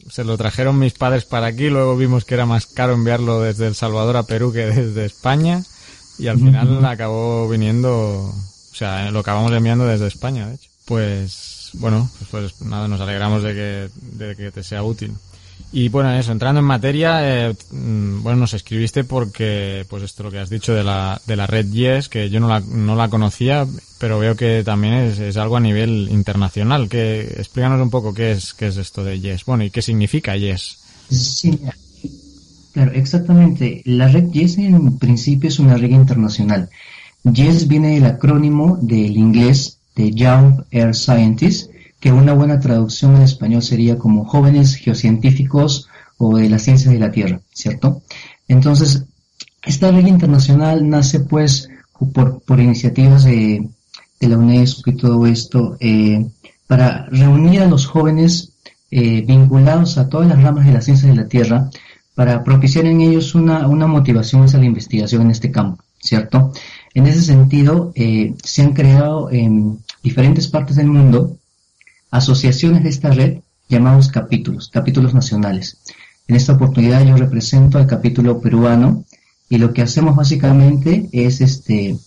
se 0.08 0.24
lo 0.24 0.38
trajeron 0.38 0.78
mis 0.78 0.94
padres 0.94 1.26
para 1.26 1.48
aquí, 1.48 1.70
luego 1.70 1.98
vimos 1.98 2.26
que 2.26 2.36
era 2.36 2.46
más 2.46 2.68
caro 2.68 2.94
enviarlo 2.94 3.42
desde 3.42 3.66
El 3.66 3.74
Salvador 3.74 4.18
a 4.18 4.24
Perú 4.24 4.54
que 4.54 4.68
desde 4.68 5.06
España 5.06 5.64
y 6.20 6.28
al 6.28 6.38
final 6.38 6.86
acabó 6.86 7.48
viniendo, 7.48 7.92
o 7.92 8.76
sea, 8.76 9.10
lo 9.10 9.20
acabamos 9.20 9.54
enviando 9.54 9.86
desde 9.86 10.08
España, 10.08 10.48
de 10.48 10.56
hecho. 10.56 10.70
Pues, 10.86 11.70
bueno, 11.74 12.10
pues, 12.30 12.54
pues 12.54 12.62
nada, 12.62 12.88
nos 12.88 13.00
alegramos 13.00 13.42
de 13.42 13.54
que, 13.54 13.90
de 14.18 14.36
que 14.36 14.52
te 14.52 14.62
sea 14.62 14.84
útil. 14.84 15.14
Y 15.72 15.90
bueno, 15.90 16.12
eso, 16.14 16.32
entrando 16.32 16.60
en 16.60 16.66
materia, 16.66 17.50
eh, 17.50 17.56
bueno, 17.72 18.40
nos 18.40 18.56
escribiste 18.56 19.04
porque, 19.04 19.86
pues 19.88 20.02
esto 20.02 20.24
lo 20.24 20.32
que 20.32 20.40
has 20.40 20.50
dicho 20.50 20.74
de 20.74 20.84
la, 20.84 21.22
de 21.28 21.36
la 21.36 21.46
red 21.46 21.68
Yes, 21.68 22.10
que 22.10 22.30
yo 22.30 22.40
no 22.40 22.48
la, 22.48 22.60
no 22.60 22.96
la 22.96 23.10
conocía, 23.10 23.68
pero 24.00 24.18
veo 24.18 24.36
que 24.36 24.64
también 24.64 24.94
es, 24.94 25.20
es 25.20 25.38
algo 25.38 25.58
a 25.58 25.60
nivel 25.60 26.10
internacional. 26.10 26.90
Que, 26.90 27.22
explícanos 27.22 27.80
un 27.82 27.92
poco 27.92 28.16
qué 28.16 28.32
es, 28.32 28.54
qué 28.54 28.68
es 28.68 28.78
esto 28.78 29.04
de 29.04 29.20
Yes. 29.20 29.46
Bueno, 29.46 29.64
y 29.64 29.70
qué 29.70 29.84
significa 29.84 30.36
Yes. 30.36 30.80
Sí, 31.12 31.60
claro, 32.74 32.92
exactamente. 32.94 33.84
La 33.86 34.08
red 34.08 34.32
Yes 34.32 34.58
en 34.58 34.98
principio 34.98 35.50
es 35.50 35.60
una 35.60 35.78
red 35.78 35.92
internacional. 35.92 36.70
Yes 37.24 37.68
viene 37.68 37.96
del 37.96 38.06
acrónimo 38.06 38.78
del 38.82 39.18
inglés 39.18 39.78
de 39.96 40.12
Young 40.12 40.64
Air 40.72 40.96
Scientists, 40.96 41.70
que 42.00 42.12
una 42.12 42.34
buena 42.34 42.60
traducción 42.60 43.16
en 43.16 43.24
español 43.24 43.62
sería 43.62 43.98
como 43.98 44.26
jóvenes 44.26 44.76
geocientíficos 44.76 45.88
o 46.18 46.38
de 46.38 46.50
las 46.50 46.64
ciencias 46.64 46.94
de 46.94 47.00
la 47.00 47.12
Tierra, 47.12 47.42
¿cierto? 47.54 48.02
Entonces, 48.48 49.06
esta 49.64 49.92
red 49.92 50.06
internacional 50.06 50.88
nace 50.88 51.20
pues 51.22 51.70
por, 52.14 52.42
por 52.42 52.60
iniciativas 52.60 53.24
de, 53.26 53.68
de, 54.20 54.28
la 54.28 54.38
UNESCO 54.38 54.90
y 54.90 54.96
todo 54.96 55.28
esto, 55.28 55.78
eh, 55.80 56.26
para 56.68 57.06
reunir 57.08 57.62
a 57.62 57.68
los 57.68 57.86
jóvenes 57.86 58.54
eh, 58.92 59.22
vinculados 59.22 59.98
a 59.98 60.08
todas 60.08 60.28
las 60.28 60.42
ramas 60.42 60.66
de 60.66 60.74
las 60.74 60.86
ciencias 60.86 61.10
de 61.10 61.22
la 61.22 61.28
Tierra, 61.28 61.70
para 62.16 62.44
propiciar 62.44 62.86
en 62.86 63.02
ellos 63.02 63.36
una, 63.36 63.68
una 63.68 63.88
motivación 63.88 64.44
hacia 64.44 64.60
la 64.60 64.66
investigación 64.66 65.22
en 65.24 65.32
este 65.32 65.52
campo, 65.52 65.84
¿cierto? 66.00 66.52
En 66.94 67.08
ese 67.08 67.22
sentido, 67.22 67.92
eh, 67.96 68.34
se 68.44 68.62
han 68.62 68.74
creado 68.74 69.32
en 69.32 69.80
diferentes 70.04 70.48
partes 70.48 70.76
del 70.76 70.88
mundo 70.88 71.38
asociaciones 72.12 72.84
de 72.84 72.90
esta 72.90 73.12
red 73.12 73.40
llamados 73.68 74.10
capítulos, 74.10 74.70
capítulos 74.70 75.14
nacionales. 75.14 75.78
En 76.28 76.36
esta 76.36 76.54
oportunidad 76.54 77.06
yo 77.06 77.16
represento 77.16 77.78
al 77.78 77.88
capítulo 77.88 78.40
peruano 78.40 79.04
y 79.50 79.58
lo 79.58 79.74
que 79.74 79.82
hacemos 79.82 80.16
básicamente 80.16 81.10
es 81.12 81.42
este 81.42 81.98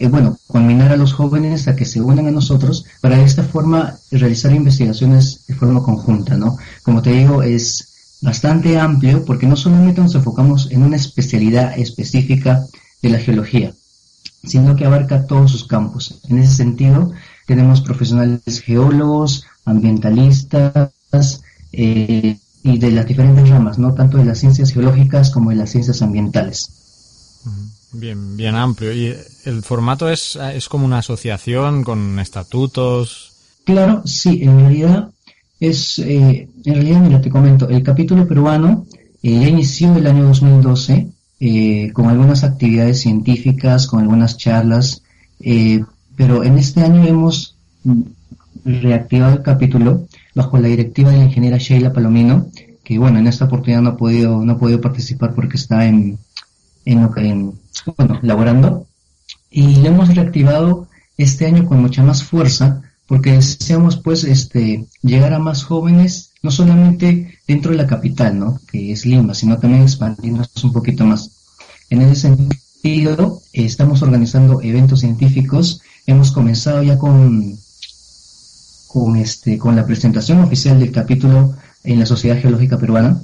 eh, 0.00 0.08
bueno, 0.08 0.36
combinar 0.48 0.90
a 0.90 0.96
los 0.96 1.12
jóvenes 1.12 1.68
a 1.68 1.76
que 1.76 1.84
se 1.84 2.00
unan 2.00 2.26
a 2.26 2.32
nosotros 2.32 2.84
para 3.00 3.16
de 3.16 3.24
esta 3.24 3.44
forma 3.44 3.96
realizar 4.10 4.52
investigaciones 4.52 5.46
de 5.46 5.54
forma 5.54 5.82
conjunta, 5.82 6.36
¿no? 6.36 6.56
Como 6.82 7.00
te 7.00 7.10
digo, 7.10 7.42
es 7.44 8.18
bastante 8.20 8.78
amplio 8.78 9.24
porque 9.24 9.46
no 9.46 9.54
solamente 9.54 10.00
nos 10.00 10.14
enfocamos 10.16 10.70
en 10.72 10.82
una 10.82 10.96
especialidad 10.96 11.78
específica 11.78 12.66
de 13.02 13.08
la 13.10 13.18
geología, 13.18 13.72
sino 14.42 14.74
que 14.74 14.84
abarca 14.84 15.26
todos 15.26 15.52
sus 15.52 15.64
campos. 15.64 16.20
En 16.28 16.38
ese 16.38 16.56
sentido, 16.56 17.12
tenemos 17.46 17.80
profesionales 17.80 18.60
geólogos, 18.60 19.44
ambientalistas 19.64 21.42
eh, 21.72 22.38
y 22.62 22.78
de 22.78 22.90
las 22.90 23.06
diferentes 23.06 23.48
ramas, 23.48 23.78
no 23.78 23.94
tanto 23.94 24.18
de 24.18 24.24
las 24.24 24.38
ciencias 24.38 24.72
geológicas 24.72 25.30
como 25.30 25.50
de 25.50 25.56
las 25.56 25.70
ciencias 25.70 26.02
ambientales. 26.02 26.70
Bien, 27.92 28.36
bien 28.36 28.54
amplio. 28.54 28.92
¿Y 28.92 29.14
el 29.44 29.62
formato 29.62 30.08
es, 30.08 30.36
es 30.36 30.68
como 30.68 30.84
una 30.84 30.98
asociación 30.98 31.84
con 31.84 32.18
estatutos? 32.18 33.32
Claro, 33.64 34.02
sí, 34.04 34.40
en 34.42 34.60
realidad 34.60 35.10
es, 35.60 35.98
eh, 35.98 36.48
en 36.64 36.74
realidad, 36.74 37.00
mira, 37.00 37.20
te 37.20 37.30
comento, 37.30 37.68
el 37.68 37.82
capítulo 37.82 38.26
peruano 38.26 38.86
eh, 39.22 39.40
ya 39.40 39.48
inició 39.48 39.94
el 39.96 40.06
año 40.06 40.24
2012 40.24 41.08
eh, 41.40 41.90
con 41.92 42.08
algunas 42.08 42.44
actividades 42.44 43.00
científicas, 43.00 43.86
con 43.86 44.00
algunas 44.00 44.36
charlas, 44.36 45.02
pero 46.16 46.44
en 46.44 46.58
este 46.58 46.82
año 46.82 47.04
hemos 47.04 47.56
reactivado 48.64 49.34
el 49.34 49.42
capítulo 49.42 50.06
bajo 50.34 50.58
la 50.58 50.68
directiva 50.68 51.10
de 51.10 51.18
la 51.18 51.24
ingeniera 51.24 51.58
Sheila 51.58 51.92
Palomino, 51.92 52.48
que 52.82 52.98
bueno, 52.98 53.18
en 53.18 53.26
esta 53.26 53.46
oportunidad 53.46 53.82
no 53.82 53.90
ha 53.90 53.96
podido, 53.96 54.44
no 54.44 54.52
ha 54.52 54.58
podido 54.58 54.80
participar 54.80 55.34
porque 55.34 55.56
está 55.56 55.86
en, 55.86 56.18
en, 56.84 57.10
en 57.16 57.52
bueno, 57.96 58.18
laborando, 58.22 58.86
y 59.50 59.76
lo 59.76 59.88
hemos 59.88 60.14
reactivado 60.14 60.88
este 61.16 61.46
año 61.46 61.66
con 61.66 61.80
mucha 61.80 62.02
más 62.02 62.24
fuerza, 62.24 62.82
porque 63.06 63.32
deseamos 63.32 63.96
pues 63.96 64.24
este 64.24 64.86
llegar 65.02 65.32
a 65.34 65.38
más 65.38 65.64
jóvenes, 65.64 66.32
no 66.42 66.50
solamente 66.50 67.38
dentro 67.46 67.70
de 67.70 67.78
la 67.78 67.86
capital, 67.86 68.38
¿no? 68.38 68.60
que 68.70 68.92
es 68.92 69.06
Lima, 69.06 69.34
sino 69.34 69.58
también 69.58 69.82
expandirnos 69.82 70.50
un 70.62 70.72
poquito 70.72 71.04
más. 71.04 71.30
En 71.90 72.02
ese 72.02 72.22
sentido, 72.22 72.60
estamos 73.52 74.02
organizando 74.02 74.60
eventos 74.60 75.00
científicos, 75.00 75.80
hemos 76.06 76.32
comenzado 76.32 76.82
ya 76.82 76.98
con 76.98 77.56
con 78.88 79.16
este 79.16 79.56
con 79.56 79.74
la 79.74 79.86
presentación 79.86 80.40
oficial 80.40 80.78
del 80.78 80.92
capítulo 80.92 81.54
en 81.82 81.98
la 81.98 82.06
Sociedad 82.06 82.38
Geológica 82.38 82.78
Peruana. 82.78 83.20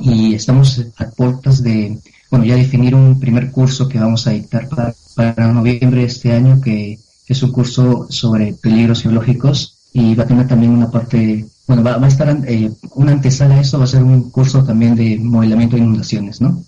Y 0.00 0.34
estamos 0.34 0.84
a 0.96 1.10
puertas 1.10 1.62
de 1.62 1.98
bueno, 2.30 2.44
ya 2.44 2.56
definir 2.56 2.94
un 2.96 3.20
primer 3.20 3.52
curso 3.52 3.88
que 3.88 4.00
vamos 4.00 4.26
a 4.26 4.30
dictar 4.30 4.68
para, 4.68 4.94
para 5.14 5.52
noviembre 5.52 6.00
de 6.00 6.06
este 6.06 6.32
año, 6.32 6.60
que 6.60 6.98
es 7.26 7.42
un 7.42 7.52
curso 7.52 8.06
sobre 8.10 8.54
peligros 8.54 9.02
geológicos. 9.02 9.76
Y 9.92 10.14
va 10.16 10.24
a 10.24 10.26
tener 10.26 10.46
también 10.48 10.72
una 10.72 10.90
parte, 10.90 11.46
bueno, 11.66 11.82
va, 11.82 11.94
a 11.94 12.08
estar 12.08 12.28
eh, 12.46 12.70
una 12.94 13.12
antesala 13.12 13.54
a 13.54 13.60
eso, 13.60 13.78
va 13.78 13.84
a 13.84 13.88
ser 13.88 14.02
un 14.02 14.30
curso 14.30 14.64
también 14.64 14.94
de 14.96 15.18
modelamiento 15.18 15.76
de 15.76 15.82
inundaciones, 15.82 16.40
¿no? 16.40 16.62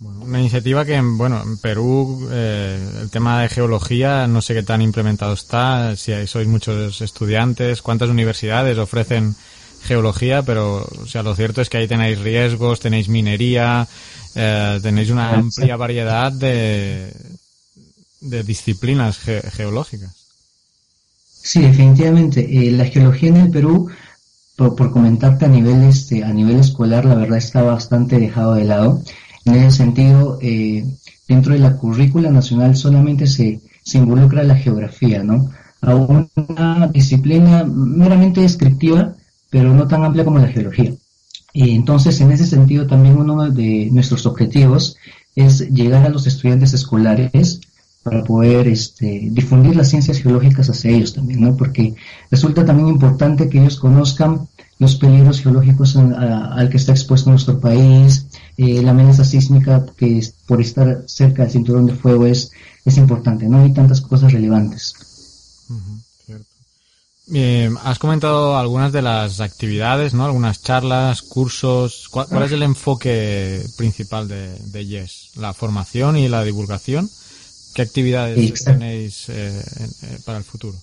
Bueno, 0.00 0.20
una 0.20 0.40
iniciativa 0.40 0.84
que, 0.84 1.00
bueno, 1.00 1.42
en 1.42 1.58
Perú 1.58 2.28
eh, 2.30 2.78
el 3.02 3.10
tema 3.10 3.42
de 3.42 3.48
geología 3.48 4.26
no 4.26 4.40
sé 4.42 4.54
qué 4.54 4.62
tan 4.62 4.82
implementado 4.82 5.32
está, 5.32 5.96
si 5.96 6.12
sois 6.26 6.46
muchos 6.46 7.00
estudiantes, 7.00 7.82
cuántas 7.82 8.08
universidades 8.08 8.78
ofrecen 8.78 9.34
geología, 9.82 10.42
pero 10.42 10.84
o 10.84 11.06
sea, 11.06 11.22
lo 11.22 11.34
cierto 11.34 11.60
es 11.60 11.68
que 11.68 11.78
ahí 11.78 11.88
tenéis 11.88 12.18
riesgos, 12.20 12.80
tenéis 12.80 13.08
minería, 13.08 13.88
eh, 14.34 14.78
tenéis 14.82 15.10
una 15.10 15.30
amplia 15.30 15.76
variedad 15.76 16.32
de, 16.32 17.12
de 18.20 18.42
disciplinas 18.42 19.18
geológicas. 19.18 20.18
Sí, 21.48 21.62
definitivamente. 21.62 22.40
Eh, 22.40 22.70
la 22.72 22.84
geología 22.84 23.30
en 23.30 23.36
el 23.36 23.50
Perú, 23.50 23.88
por, 24.56 24.90
comentarte 24.92 25.46
a 25.46 25.48
nivel, 25.48 25.82
este, 25.84 26.22
a 26.22 26.32
nivel 26.32 26.58
escolar, 26.58 27.04
la 27.04 27.14
verdad 27.14 27.38
está 27.38 27.62
bastante 27.62 28.18
dejado 28.18 28.54
de 28.54 28.64
lado. 28.64 29.02
En 29.48 29.62
ese 29.64 29.78
sentido, 29.78 30.38
eh, 30.42 30.84
dentro 31.26 31.52
de 31.54 31.58
la 31.58 31.76
currícula 31.76 32.30
nacional 32.30 32.76
solamente 32.76 33.26
se, 33.26 33.60
involucra 33.94 34.42
la 34.42 34.56
geografía, 34.56 35.22
¿no? 35.22 35.50
A 35.80 35.94
una 35.94 36.88
disciplina 36.92 37.64
meramente 37.64 38.42
descriptiva 38.42 39.14
pero 39.50 39.74
no 39.74 39.86
tan 39.86 40.04
amplia 40.04 40.24
como 40.24 40.38
la 40.38 40.48
geología. 40.48 40.92
Y 41.52 41.74
entonces, 41.74 42.20
en 42.20 42.30
ese 42.30 42.46
sentido, 42.46 42.86
también 42.86 43.16
uno 43.16 43.50
de 43.50 43.88
nuestros 43.90 44.26
objetivos 44.26 44.96
es 45.34 45.70
llegar 45.70 46.04
a 46.04 46.10
los 46.10 46.26
estudiantes 46.26 46.74
escolares 46.74 47.60
para 48.02 48.24
poder 48.24 48.68
este, 48.68 49.28
difundir 49.30 49.76
las 49.76 49.88
ciencias 49.88 50.18
geológicas 50.18 50.68
hacia 50.68 50.90
ellos 50.90 51.14
también, 51.14 51.40
¿no? 51.40 51.56
Porque 51.56 51.94
resulta 52.30 52.64
también 52.64 52.88
importante 52.88 53.48
que 53.48 53.58
ellos 53.60 53.78
conozcan 53.78 54.48
los 54.78 54.96
peligros 54.96 55.40
geológicos 55.40 55.96
al 55.96 56.68
que 56.70 56.76
está 56.76 56.92
expuesto 56.92 57.30
nuestro 57.30 57.58
país, 57.58 58.26
eh, 58.58 58.82
la 58.82 58.90
amenaza 58.90 59.24
sísmica 59.24 59.86
que 59.96 60.20
por 60.46 60.60
estar 60.60 61.04
cerca 61.06 61.44
del 61.44 61.52
cinturón 61.52 61.86
de 61.86 61.94
fuego 61.94 62.26
es, 62.26 62.50
es 62.84 62.96
importante, 62.98 63.48
¿no? 63.48 63.62
Hay 63.62 63.72
tantas 63.72 64.00
cosas 64.02 64.32
relevantes. 64.32 64.94
Eh, 67.32 67.70
has 67.84 67.98
comentado 67.98 68.56
algunas 68.58 68.92
de 68.92 69.02
las 69.02 69.40
actividades, 69.40 70.12
¿no? 70.12 70.24
Algunas 70.24 70.62
charlas, 70.62 71.22
cursos. 71.22 72.08
¿Cuál, 72.10 72.42
es 72.42 72.52
el 72.52 72.62
enfoque 72.62 73.62
principal 73.76 74.28
de, 74.28 74.58
de, 74.58 74.86
Yes? 74.86 75.30
¿La 75.36 75.54
formación 75.54 76.16
y 76.16 76.28
la 76.28 76.42
divulgación? 76.42 77.08
¿Qué 77.74 77.82
actividades 77.82 78.64
tenéis 78.64 79.28
eh, 79.28 79.62
eh, 79.62 80.18
para 80.24 80.38
el 80.38 80.44
futuro? 80.44 80.76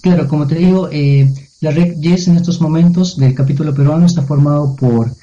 Claro, 0.00 0.26
como 0.26 0.46
te 0.46 0.54
digo, 0.54 0.88
eh, 0.90 1.32
la 1.60 1.70
red 1.72 1.96
Yes 2.00 2.26
en 2.28 2.36
estos 2.36 2.60
momentos 2.60 3.16
del 3.16 3.34
capítulo 3.34 3.74
peruano 3.74 4.06
está 4.06 4.22
formado 4.22 4.74
por 4.74 5.14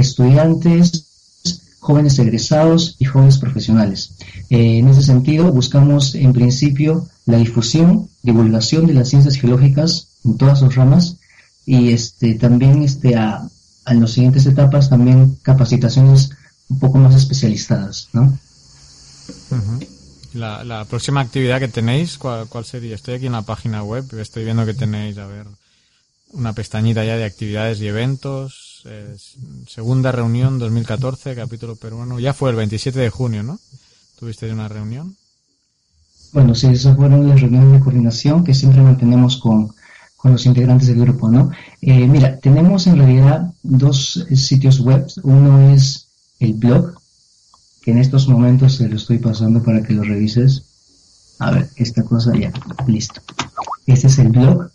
estudiantes, 0.00 1.08
jóvenes 1.80 2.18
egresados 2.18 2.96
y 2.98 3.04
jóvenes 3.04 3.38
profesionales. 3.38 4.12
Eh, 4.50 4.78
en 4.78 4.88
ese 4.88 5.02
sentido, 5.02 5.52
buscamos 5.52 6.14
en 6.14 6.32
principio 6.32 7.08
la 7.24 7.38
difusión, 7.38 8.08
divulgación 8.22 8.86
de 8.86 8.94
las 8.94 9.08
ciencias 9.08 9.36
geológicas 9.36 10.08
en 10.24 10.36
todas 10.36 10.58
sus 10.58 10.74
ramas 10.74 11.16
y 11.64 11.92
este, 11.92 12.34
también 12.34 12.82
este, 12.82 13.16
a, 13.16 13.48
en 13.86 14.00
las 14.00 14.12
siguientes 14.12 14.46
etapas 14.46 14.90
también 14.90 15.38
capacitaciones 15.42 16.30
un 16.68 16.78
poco 16.78 16.98
más 16.98 17.14
especializadas. 17.14 18.08
¿no? 18.12 18.38
la, 20.34 20.64
la, 20.64 20.84
próxima 20.84 21.20
actividad 21.20 21.58
que 21.58 21.68
tenéis, 21.68 22.18
¿cuál, 22.18 22.48
¿cuál 22.48 22.64
sería? 22.64 22.94
Estoy 22.94 23.14
aquí 23.14 23.26
en 23.26 23.32
la 23.32 23.42
página 23.42 23.82
web, 23.82 24.04
estoy 24.18 24.44
viendo 24.44 24.66
que 24.66 24.74
tenéis, 24.74 25.16
a 25.18 25.26
ver, 25.26 25.46
una 26.32 26.52
pestañita 26.52 27.04
ya 27.04 27.16
de 27.16 27.24
actividades 27.24 27.80
y 27.80 27.86
eventos 27.86 28.67
segunda 29.66 30.12
reunión 30.12 30.58
2014, 30.58 31.34
capítulo 31.34 31.76
peruano. 31.76 32.18
Ya 32.18 32.32
fue 32.32 32.50
el 32.50 32.56
27 32.56 32.98
de 32.98 33.10
junio, 33.10 33.42
¿no? 33.42 33.58
¿Tuviste 34.18 34.50
una 34.52 34.68
reunión? 34.68 35.16
Bueno, 36.32 36.54
sí, 36.54 36.66
esas 36.66 36.96
fueron 36.96 37.28
las 37.28 37.40
reuniones 37.40 37.72
de 37.72 37.80
coordinación 37.80 38.44
que 38.44 38.54
siempre 38.54 38.82
mantenemos 38.82 39.38
con, 39.38 39.72
con 40.16 40.32
los 40.32 40.44
integrantes 40.46 40.88
del 40.88 41.00
grupo, 41.00 41.30
¿no? 41.30 41.50
Eh, 41.80 42.06
mira, 42.06 42.38
tenemos 42.38 42.86
en 42.86 42.98
realidad 42.98 43.52
dos 43.62 44.26
sitios 44.34 44.80
web. 44.80 45.06
Uno 45.22 45.72
es 45.72 46.08
el 46.38 46.54
blog, 46.54 47.00
que 47.82 47.92
en 47.92 47.98
estos 47.98 48.28
momentos 48.28 48.76
se 48.76 48.88
lo 48.88 48.96
estoy 48.96 49.18
pasando 49.18 49.62
para 49.62 49.82
que 49.82 49.94
lo 49.94 50.02
revises. 50.02 50.64
A 51.38 51.52
ver, 51.52 51.70
esta 51.76 52.02
cosa 52.02 52.32
ya, 52.36 52.52
listo. 52.86 53.20
Este 53.86 54.08
es 54.08 54.18
el 54.18 54.28
blog. 54.28 54.70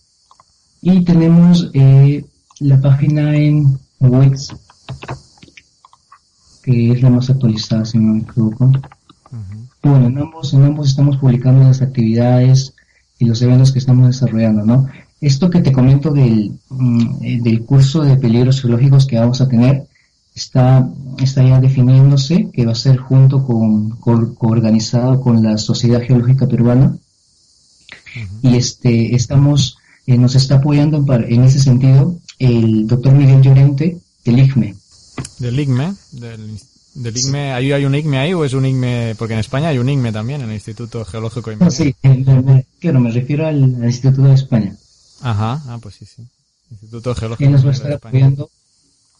Y 0.81 1.03
tenemos 1.03 1.69
eh, 1.73 2.25
la 2.59 2.79
página 2.81 3.35
en 3.35 3.79
Wix, 4.07 4.55
que 6.63 6.91
es 6.91 7.01
la 7.01 7.09
más 7.09 7.29
actualizada, 7.29 7.85
si 7.85 7.97
no 7.97 8.13
me 8.13 8.19
equivoco. 8.21 8.71
Bueno, 9.81 10.07
en 10.07 10.17
ambos, 10.17 10.53
en 10.53 10.63
ambos 10.63 10.89
estamos 10.89 11.17
publicando 11.17 11.63
las 11.63 11.81
actividades 11.81 12.73
y 13.19 13.25
los 13.25 13.41
eventos 13.41 13.71
que 13.71 13.79
estamos 13.79 14.07
desarrollando, 14.07 14.65
¿no? 14.65 14.87
Esto 15.19 15.49
que 15.49 15.61
te 15.61 15.71
comento 15.71 16.11
del, 16.11 16.53
mm, 16.69 17.23
eh, 17.23 17.39
del 17.41 17.63
curso 17.63 18.01
de 18.01 18.17
peligros 18.17 18.61
geológicos 18.61 19.05
que 19.05 19.19
vamos 19.19 19.41
a 19.41 19.47
tener, 19.47 19.87
está, 20.35 20.89
está 21.19 21.43
ya 21.43 21.59
definiéndose, 21.59 22.49
que 22.51 22.65
va 22.65 22.71
a 22.71 22.75
ser 22.75 22.97
junto 22.97 23.45
con, 23.45 23.91
coorganizado 24.35 25.21
con 25.21 25.43
la 25.43 25.57
Sociedad 25.57 26.01
Geológica 26.01 26.47
Peruana. 26.47 26.97
Y 28.41 28.55
este, 28.55 29.15
estamos, 29.15 29.77
eh, 30.05 30.17
nos 30.17 30.35
está 30.35 30.55
apoyando 30.55 30.97
en, 30.97 31.33
en 31.33 31.43
ese 31.43 31.59
sentido 31.59 32.17
el 32.39 32.87
doctor 32.87 33.13
Miguel 33.13 33.41
Llorente 33.41 33.99
del 34.25 34.39
IGME. 34.39 34.75
¿Del 35.39 35.59
IGME? 35.59 35.93
Del, 36.11 36.59
del 36.95 37.17
IGME 37.17 37.53
¿hay, 37.53 37.71
¿Hay 37.71 37.85
un 37.85 37.95
IGME 37.95 38.17
ahí 38.17 38.33
o 38.33 38.45
es 38.45 38.53
un 38.53 38.65
IGME? 38.65 39.15
Porque 39.17 39.33
en 39.33 39.39
España 39.39 39.69
hay 39.69 39.77
un 39.77 39.89
IGME 39.89 40.11
también, 40.11 40.41
en 40.41 40.49
el 40.49 40.55
Instituto 40.55 41.03
Geológico 41.05 41.51
y 41.51 41.55
no, 41.55 41.69
Sí, 41.71 41.95
claro, 42.79 42.99
me 42.99 43.11
refiero 43.11 43.47
al, 43.47 43.57
Instituto 43.83 44.23
de 44.23 44.35
España. 44.35 44.75
Ajá, 45.21 45.61
ah, 45.67 45.79
pues 45.81 45.95
sí, 45.95 46.05
sí. 46.05 46.23
Instituto 46.71 47.15
Geológico. 47.15 47.45
Él 47.45 47.51
nos 47.51 47.65
va 47.65 47.69
a 47.69 47.73
estar 47.73 47.93
apoyando, 47.93 48.49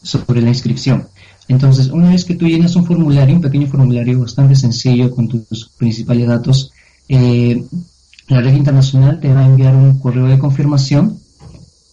sobre 0.02 0.40
la 0.40 0.50
inscripción. 0.50 1.08
Entonces, 1.48 1.88
una 1.88 2.10
vez 2.10 2.24
que 2.24 2.34
tú 2.34 2.46
llenas 2.46 2.76
un 2.76 2.86
formulario, 2.86 3.36
un 3.36 3.42
pequeño 3.42 3.66
formulario 3.66 4.20
bastante 4.20 4.54
sencillo 4.54 5.14
con 5.14 5.28
tus 5.28 5.70
principales 5.76 6.26
datos, 6.26 6.72
eh, 7.08 7.62
la 8.28 8.40
red 8.40 8.54
internacional 8.54 9.20
te 9.20 9.32
va 9.32 9.40
a 9.40 9.46
enviar 9.46 9.74
un 9.74 9.98
correo 9.98 10.26
de 10.26 10.38
confirmación 10.38 11.18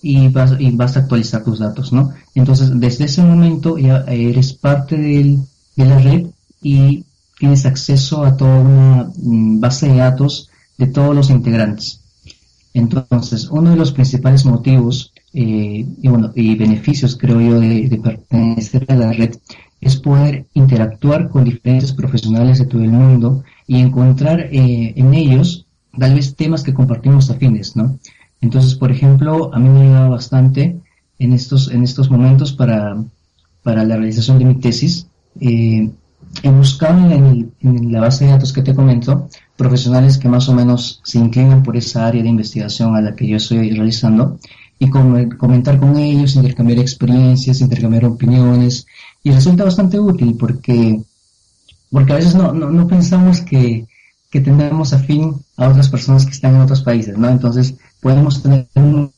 y 0.02 0.28
vas, 0.30 0.56
y 0.60 0.72
vas 0.72 0.98
a 0.98 1.02
actualizar 1.02 1.43
tus 1.43 1.60
datos, 1.60 1.93
¿no? 1.93 2.12
Entonces, 2.36 2.72
desde 2.74 3.06
ese 3.06 3.24
momento 3.24 3.78
ya 3.78 4.04
eres 4.08 4.54
parte 4.54 4.98
de 4.98 5.86
la 5.86 6.00
red 6.00 6.28
y 6.62 7.06
tienes 7.39 7.65
acceso 7.65 8.24
a 8.24 8.36
toda 8.36 8.60
una 8.60 9.10
mm, 9.15 9.60
base 9.60 9.88
de 9.88 9.98
datos 9.98 10.50
de 10.78 10.88
todos 10.88 11.15
los 11.15 11.30
integrantes. 11.30 12.02
Entonces, 12.74 13.50
uno 13.52 13.72
de 13.72 13.76
los 13.76 13.91
principales 13.91 14.46
motivos 14.46 15.13
eh, 15.34 15.86
y, 16.02 16.08
bueno, 16.08 16.32
y 16.36 16.56
beneficios, 16.56 17.15
creo 17.15 17.39
yo, 17.39 17.60
de, 17.60 18.00
pertenecer 18.04 18.86
a 18.89 18.96
la 18.96 19.13
red 19.13 19.36
es 19.82 19.98
poder 19.98 20.46
interactuar 20.54 21.30
con 21.30 21.43
diferentes 21.43 21.91
profesionales 21.91 22.60
de 22.60 22.65
todo 22.65 22.82
el 22.82 22.91
mundo 22.91 23.43
y 23.67 23.80
encontrar 23.80 24.39
eh, 24.39 24.93
en 24.96 25.13
ellos 25.13 25.62
tal 25.98 26.16
vez 26.16 26.36
temas 26.36 26.64
que 26.64 26.74
compartimos 26.74 27.30
afines, 27.30 27.76
¿no? 27.76 28.00
Entonces, 28.42 28.76
por 28.76 28.92
ejemplo, 28.92 29.54
a 29.54 29.60
mí 29.60 29.70
me 29.70 29.80
ha 29.80 29.84
ayudado 29.84 30.10
bastante 30.12 30.80
en 31.20 31.34
estos, 31.34 31.72
en 31.72 31.84
estos 31.84 32.10
momentos 32.10 32.52
para, 32.52 33.02
para 33.64 33.84
la 33.84 33.96
realización 33.96 34.40
de 34.40 34.46
mi 34.46 34.56
tesis. 34.56 35.08
Eh, 35.40 35.90
he 36.42 36.50
buscado 36.50 37.12
en, 37.12 37.54
en, 37.62 37.92
la 37.92 38.02
base 38.02 38.26
de 38.26 38.32
datos 38.32 38.52
que 38.52 38.64
te 38.64 38.74
comento 38.74 39.30
profesionales 39.56 40.18
que 40.18 40.28
más 40.28 40.50
o 40.50 40.54
menos 40.54 41.00
se 41.04 41.20
inclinan 41.20 41.64
por 41.64 41.78
esa 41.78 42.08
área 42.08 42.24
de 42.24 42.30
investigación 42.30 42.96
a 42.96 43.02
la 43.02 43.16
que 43.16 43.28
yo 43.28 43.38
estoy 43.38 43.70
realizando 43.70 44.40
y 44.80 44.90
comentar 44.90 45.80
con 45.80 45.96
ellos, 45.98 46.36
intercambiar 46.36 46.80
experiencias, 46.80 47.62
intercambiar 47.62 48.06
opiniones 48.06 48.86
y 49.22 49.32
resulta 49.32 49.64
bastante 49.64 50.00
útil 50.00 50.36
porque, 50.38 51.00
porque 51.90 52.14
a 52.14 52.16
veces 52.18 52.36
no, 52.36 52.52
no 52.52 52.88
pensamos 52.88 53.42
que, 53.42 53.88
que 54.34 54.41
tengamos 54.41 54.93
afín 54.93 55.36
a 55.58 55.69
otras 55.69 55.89
personas 55.89 56.26
que 56.26 56.32
están 56.32 56.56
en 56.56 56.62
otros 56.62 56.82
países, 56.82 57.15
¿no? 57.15 57.30
Entonces, 57.30 57.76
podemos 58.02 58.41
tener 58.41 58.67
un 58.74 59.13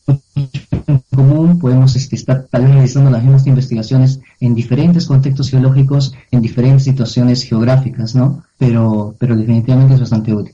común, 1.15 1.57
podemos 1.57 1.95
este, 1.95 2.17
estar 2.17 2.45
tal 2.51 2.63
vez 2.63 2.73
realizando 2.73 3.09
las 3.09 3.23
mismas 3.23 3.47
investigaciones 3.47 4.19
en 4.41 4.53
diferentes 4.53 5.05
contextos 5.05 5.49
geológicos, 5.49 6.13
en 6.31 6.41
diferentes 6.41 6.83
situaciones 6.83 7.43
geográficas, 7.43 8.13
¿no? 8.13 8.43
Pero, 8.57 9.15
pero 9.17 9.37
definitivamente 9.37 9.93
es 9.93 10.01
bastante 10.01 10.33
útil. 10.33 10.53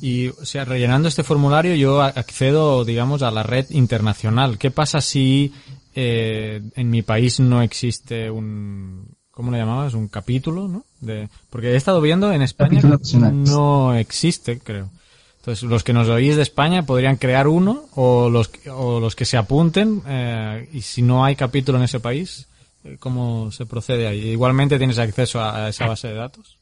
Y, 0.00 0.30
o 0.30 0.44
sea, 0.44 0.64
rellenando 0.64 1.06
este 1.06 1.22
formulario 1.22 1.76
yo 1.76 2.02
accedo, 2.02 2.84
digamos, 2.84 3.22
a 3.22 3.30
la 3.30 3.44
red 3.44 3.66
internacional. 3.70 4.58
¿Qué 4.58 4.72
pasa 4.72 5.00
si 5.00 5.52
eh, 5.94 6.60
en 6.74 6.90
mi 6.90 7.02
país 7.02 7.38
no 7.38 7.62
existe 7.62 8.32
un, 8.32 9.14
¿cómo 9.34 9.50
le 9.50 9.58
llamabas? 9.58 9.94
Un 9.94 10.08
capítulo, 10.08 10.68
¿no? 10.68 10.84
De, 11.00 11.28
porque 11.50 11.72
he 11.72 11.76
estado 11.76 12.00
viendo 12.00 12.32
en 12.32 12.42
España 12.42 12.80
no 12.82 13.94
existe, 13.94 14.58
creo. 14.58 14.90
Entonces, 15.38 15.68
los 15.68 15.84
que 15.84 15.92
nos 15.92 16.08
oís 16.08 16.36
de 16.36 16.42
España 16.42 16.86
podrían 16.86 17.16
crear 17.16 17.48
uno 17.48 17.82
o 17.94 18.30
los, 18.30 18.50
o 18.72 18.98
los 18.98 19.14
que 19.14 19.26
se 19.26 19.36
apunten 19.36 20.00
eh, 20.06 20.70
y 20.72 20.80
si 20.80 21.02
no 21.02 21.22
hay 21.22 21.36
capítulo 21.36 21.76
en 21.76 21.84
ese 21.84 22.00
país, 22.00 22.48
eh, 22.82 22.96
¿cómo 22.98 23.50
se 23.50 23.66
procede 23.66 24.06
ahí? 24.06 24.30
Igualmente 24.30 24.78
tienes 24.78 24.98
acceso 24.98 25.42
a, 25.42 25.68
esa 25.68 25.86
base 25.86 26.08
de 26.08 26.14
datos. 26.14 26.56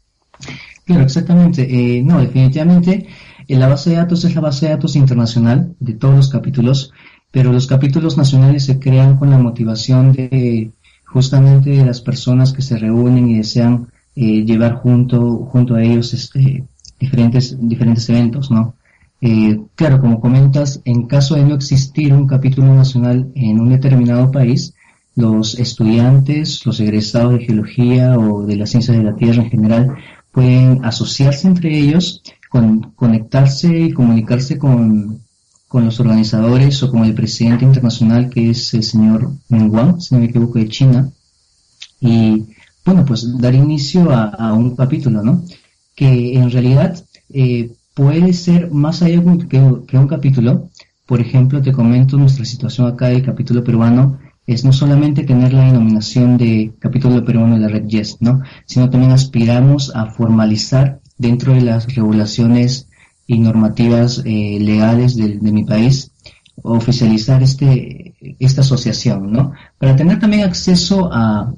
Claro, 0.84 1.04
exactamente. 1.04 1.62
Eh, 1.62 2.02
no, 2.02 2.20
definitivamente 2.20 3.06
la 3.46 3.68
base 3.68 3.90
de 3.90 3.96
datos 3.96 4.24
es 4.24 4.34
la 4.34 4.40
base 4.40 4.66
de 4.66 4.72
datos 4.72 4.96
internacional 4.96 5.74
de 5.78 5.92
todos 5.92 6.16
los 6.16 6.28
capítulos, 6.28 6.92
pero 7.30 7.52
los 7.52 7.68
capítulos 7.68 8.16
nacionales 8.16 8.64
se 8.64 8.80
crean 8.80 9.16
con 9.16 9.30
la 9.30 9.38
motivación 9.38 10.12
de 10.12 10.72
justamente 11.12 11.70
de 11.70 11.84
las 11.84 12.00
personas 12.00 12.52
que 12.52 12.62
se 12.62 12.78
reúnen 12.78 13.28
y 13.28 13.36
desean 13.36 13.88
eh, 14.16 14.44
llevar 14.44 14.74
junto, 14.74 15.46
junto 15.46 15.74
a 15.74 15.82
ellos 15.82 16.14
este, 16.14 16.64
diferentes, 16.98 17.56
diferentes 17.60 18.08
eventos, 18.08 18.50
¿no? 18.50 18.74
Eh, 19.20 19.60
claro, 19.76 20.00
como 20.00 20.20
comentas, 20.20 20.80
en 20.84 21.06
caso 21.06 21.36
de 21.36 21.44
no 21.44 21.54
existir 21.54 22.12
un 22.12 22.26
capítulo 22.26 22.74
nacional 22.74 23.30
en 23.34 23.60
un 23.60 23.68
determinado 23.68 24.30
país, 24.32 24.74
los 25.14 25.58
estudiantes, 25.58 26.64
los 26.66 26.80
egresados 26.80 27.34
de 27.34 27.44
geología 27.44 28.18
o 28.18 28.44
de 28.44 28.56
las 28.56 28.70
ciencias 28.70 28.96
de 28.96 29.04
la 29.04 29.14
Tierra 29.14 29.42
en 29.42 29.50
general 29.50 29.96
pueden 30.32 30.84
asociarse 30.84 31.46
entre 31.46 31.78
ellos, 31.78 32.22
con, 32.48 32.92
conectarse 32.96 33.78
y 33.78 33.92
comunicarse 33.92 34.58
con, 34.58 35.20
con 35.72 35.86
los 35.86 35.98
organizadores 36.00 36.82
o 36.82 36.90
con 36.90 37.02
el 37.06 37.14
presidente 37.14 37.64
internacional 37.64 38.28
que 38.28 38.50
es 38.50 38.74
el 38.74 38.82
señor 38.82 39.32
Meng 39.48 39.70
Wang, 39.72 40.02
si 40.02 40.14
no 40.14 40.20
me 40.20 40.26
equivoco, 40.26 40.58
de 40.58 40.68
China, 40.68 41.10
y 41.98 42.44
bueno, 42.84 43.06
pues 43.06 43.38
dar 43.38 43.54
inicio 43.54 44.10
a, 44.12 44.52
un 44.52 44.76
capítulo, 44.76 45.22
¿no? 45.22 45.42
Que 45.94 46.34
en 46.34 46.50
realidad 46.50 47.02
eh, 47.30 47.72
puede 47.94 48.34
ser 48.34 48.70
más 48.70 49.00
allá 49.00 49.22
que, 49.48 49.58
un 49.58 50.08
capítulo. 50.08 50.68
Por 51.06 51.22
ejemplo, 51.22 51.62
te 51.62 51.72
comento 51.72 52.18
nuestra 52.18 52.44
situación 52.44 52.86
acá 52.86 53.06
del 53.06 53.22
capítulo 53.22 53.64
peruano 53.64 54.18
es 54.46 54.66
no 54.66 54.74
solamente 54.74 55.24
tener 55.24 55.54
la 55.54 55.64
denominación 55.64 56.36
de 56.36 56.74
capítulo 56.80 57.24
peruano 57.24 57.54
de 57.54 57.60
la 57.60 57.68
red 57.68 57.86
YES, 57.86 58.18
¿no? 58.20 58.42
Sino 58.66 58.90
también 58.90 59.12
aspiramos 59.12 59.90
a 59.94 60.04
formalizar 60.06 61.00
dentro 61.16 61.54
de 61.54 61.62
las 61.62 61.94
regulaciones 61.94 62.88
y 63.26 63.38
normativas 63.38 64.22
eh, 64.24 64.58
legales 64.60 65.16
de, 65.16 65.52
mi 65.52 65.64
país, 65.64 66.12
oficializar 66.62 67.42
este, 67.42 68.14
esta 68.38 68.60
asociación, 68.60 69.32
¿no? 69.32 69.52
Para 69.78 69.96
tener 69.96 70.18
también 70.18 70.44
acceso 70.44 71.08
a, 71.12 71.52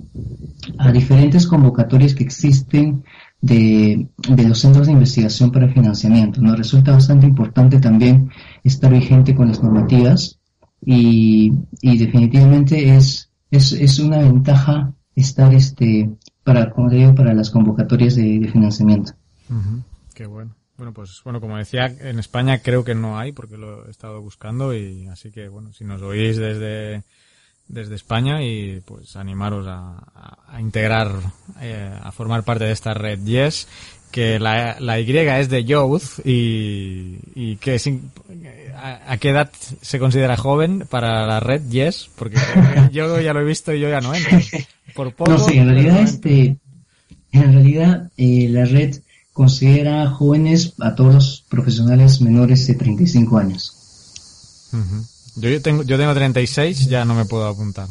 a 0.79 0.92
diferentes 0.92 1.46
convocatorias 1.46 2.14
que 2.14 2.24
existen 2.24 3.05
de, 3.40 4.09
de, 4.29 4.48
los 4.48 4.59
centros 4.59 4.87
de 4.87 4.92
investigación 4.92 5.50
para 5.50 5.68
financiamiento, 5.68 6.40
¿no? 6.40 6.55
Resulta 6.55 6.92
bastante 6.92 7.27
importante 7.27 7.79
también 7.81 8.31
estar 8.62 8.92
vigente 8.92 9.35
con 9.35 9.48
las 9.48 9.62
normativas 9.62 10.38
y, 10.85 11.53
y 11.81 11.98
definitivamente 11.98 12.96
es, 12.96 13.31
es, 13.50 13.72
es 13.72 13.98
una 13.98 14.18
ventaja 14.18 14.92
estar 15.16 15.55
este 15.55 16.11
para 16.42 16.70
como 16.70 16.90
digo 16.90 17.14
para 17.14 17.35
las 17.35 17.50
convocatorias 17.50 18.16
de, 18.16 18.48
financiamiento. 18.53 19.12
Qué 20.14 20.27
bueno. 20.27 20.55
Bueno, 20.77 20.93
pues 20.93 21.21
bueno, 21.25 21.41
como 21.41 21.57
decía, 21.57 21.87
en 21.87 22.19
España 22.19 22.61
creo 22.61 22.85
que 22.85 22.95
no 22.95 23.19
hay 23.19 23.33
porque 23.33 23.57
lo 23.57 23.87
he 23.87 23.91
estado 23.91 24.21
buscando 24.21 24.75
y 24.75 25.07
así 25.07 25.31
que 25.31 25.49
bueno, 25.49 25.73
si 25.73 25.85
nos 25.85 26.03
oís 26.03 26.37
desde 26.37 27.05
desde 27.69 27.95
España 27.95 28.43
y 28.43 28.81
pues 28.85 29.17
animaros 29.17 29.67
a, 29.67 30.43
a, 30.47 30.61
integrar, 30.61 31.13
eh, 31.61 31.91
a 32.03 32.13
formar 32.13 32.43
parte 32.43 32.65
de 32.65 32.73
esta 32.73 32.95
red 32.95 33.19
Yes, 33.25 33.69
que 34.11 34.39
la, 34.39 34.77
la 34.81 35.01
Y 35.01 35.17
es 35.17 35.49
de 35.49 35.65
youth 35.65 36.21
y, 36.25 37.19
y 37.35 37.57
que 37.57 37.79
sin, 37.79 38.13
a, 38.77 39.17
qué 39.17 39.31
edad 39.31 39.51
se 39.81 39.99
considera 39.99 40.37
joven 40.37 40.87
para 40.89 41.27
la 41.27 41.41
red 41.41 41.63
Yes, 41.69 42.11
porque 42.17 42.37
yo 42.93 43.21
ya 43.21 43.33
lo 43.33 43.41
he 43.41 43.45
visto 43.45 43.73
y 43.73 43.81
yo 43.81 43.89
ya 43.89 44.01
no 44.01 44.15
entro. 44.15 44.39
Por 44.95 45.13
poco, 45.15 45.33
no, 45.33 45.39
sí, 45.39 45.59
en 45.59 45.69
realidad 45.69 46.01
este, 46.01 46.57
en 47.33 47.53
realidad 47.53 48.11
eh, 48.17 48.49
la 48.49 48.65
red 48.67 49.01
considera 49.35 50.09
jóvenes 50.11 50.73
a 50.81 50.94
todos 50.94 51.12
los 51.12 51.44
profesionales 51.51 52.20
menores 52.23 52.66
de 52.68 52.75
35 52.75 53.37
años. 53.37 53.75
Yo 55.37 55.61
tengo, 55.61 55.83
yo 55.83 55.99
tengo 55.99 56.14
36, 56.14 56.88
ya 56.88 57.05
no 57.05 57.14
me 57.14 57.25
puedo 57.25 57.47
apuntar. 57.47 57.88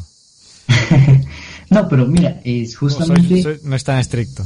no, 1.70 1.88
pero 1.88 2.06
mira, 2.06 2.40
es 2.44 2.76
justamente... 2.76 3.60
No, 3.62 3.76
es 3.76 3.84
tan 3.84 3.98
estricto. 3.98 4.44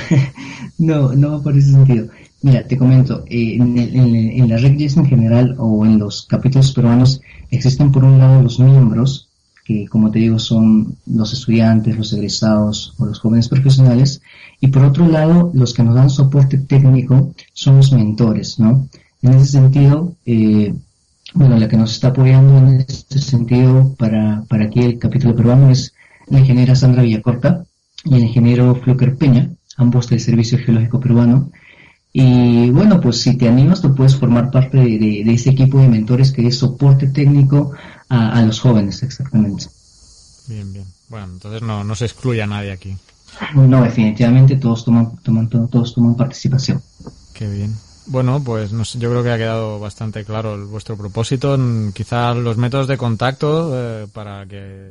no, 0.78 1.14
no 1.14 1.42
por 1.42 1.56
ese 1.56 1.72
sentido. 1.72 2.08
Mira, 2.42 2.66
te 2.66 2.76
comento, 2.76 3.24
eh, 3.26 3.56
en, 3.56 3.78
en, 3.78 4.48
la 4.48 4.58
red 4.58 4.78
en 4.78 5.06
general 5.06 5.56
o 5.58 5.84
en 5.86 5.98
los 5.98 6.26
capítulos 6.26 6.72
peruanos 6.72 7.22
existen 7.50 7.92
por 7.92 8.04
un 8.04 8.18
lado 8.18 8.42
los 8.42 8.60
miembros, 8.60 9.29
que 9.70 9.86
como 9.86 10.10
te 10.10 10.18
digo 10.18 10.40
son 10.40 10.96
los 11.06 11.32
estudiantes, 11.32 11.96
los 11.96 12.12
egresados 12.12 12.92
o 12.98 13.06
los 13.06 13.20
jóvenes 13.20 13.48
profesionales, 13.48 14.20
y 14.60 14.66
por 14.66 14.84
otro 14.84 15.06
lado 15.06 15.52
los 15.54 15.72
que 15.74 15.84
nos 15.84 15.94
dan 15.94 16.10
soporte 16.10 16.58
técnico 16.58 17.32
son 17.52 17.76
los 17.76 17.92
mentores, 17.92 18.58
¿no? 18.58 18.88
En 19.22 19.34
ese 19.34 19.46
sentido, 19.46 20.12
eh, 20.26 20.74
bueno, 21.34 21.56
la 21.56 21.68
que 21.68 21.76
nos 21.76 21.92
está 21.92 22.08
apoyando 22.08 22.58
en 22.58 22.80
este 22.80 23.20
sentido 23.20 23.94
para, 23.96 24.42
para 24.48 24.64
aquí 24.64 24.80
el 24.80 24.98
capítulo 24.98 25.36
peruano 25.36 25.70
es 25.70 25.94
la 26.26 26.40
ingeniera 26.40 26.74
Sandra 26.74 27.02
Villacorta 27.02 27.64
y 28.04 28.16
el 28.16 28.24
ingeniero 28.24 28.74
Fluker 28.74 29.16
Peña, 29.16 29.50
ambos 29.76 30.08
del 30.08 30.18
Servicio 30.18 30.58
Geológico 30.58 30.98
Peruano. 30.98 31.52
Y 32.12 32.70
bueno, 32.70 33.00
pues 33.00 33.20
si 33.20 33.36
te 33.36 33.48
animas, 33.48 33.80
tú 33.80 33.94
puedes 33.94 34.16
formar 34.16 34.50
parte 34.50 34.78
de, 34.78 35.20
ese 35.32 35.50
equipo 35.50 35.78
de 35.78 35.88
mentores 35.88 36.32
que 36.32 36.46
es 36.46 36.58
soporte 36.58 37.06
técnico 37.08 37.72
a, 38.08 38.42
los 38.42 38.58
jóvenes, 38.58 39.02
exactamente. 39.02 39.66
Bien, 40.48 40.72
bien. 40.72 40.86
Bueno, 41.08 41.26
entonces 41.34 41.62
no, 41.62 41.84
no 41.84 41.94
se 41.94 42.06
excluye 42.06 42.42
a 42.42 42.46
nadie 42.46 42.72
aquí. 42.72 42.96
No, 43.54 43.82
definitivamente 43.82 44.56
todos 44.56 44.84
toman, 44.84 45.16
toman, 45.18 45.48
todos 45.48 45.94
toman 45.94 46.16
participación. 46.16 46.82
Qué 47.32 47.48
bien. 47.48 47.76
Bueno, 48.06 48.42
pues 48.42 48.72
yo 48.72 49.10
creo 49.10 49.22
que 49.22 49.30
ha 49.30 49.38
quedado 49.38 49.78
bastante 49.78 50.24
claro 50.24 50.66
vuestro 50.66 50.96
propósito. 50.96 51.56
Quizá 51.94 52.34
los 52.34 52.56
métodos 52.56 52.88
de 52.88 52.96
contacto 52.96 53.70
eh, 53.72 54.08
para 54.12 54.46
que 54.46 54.90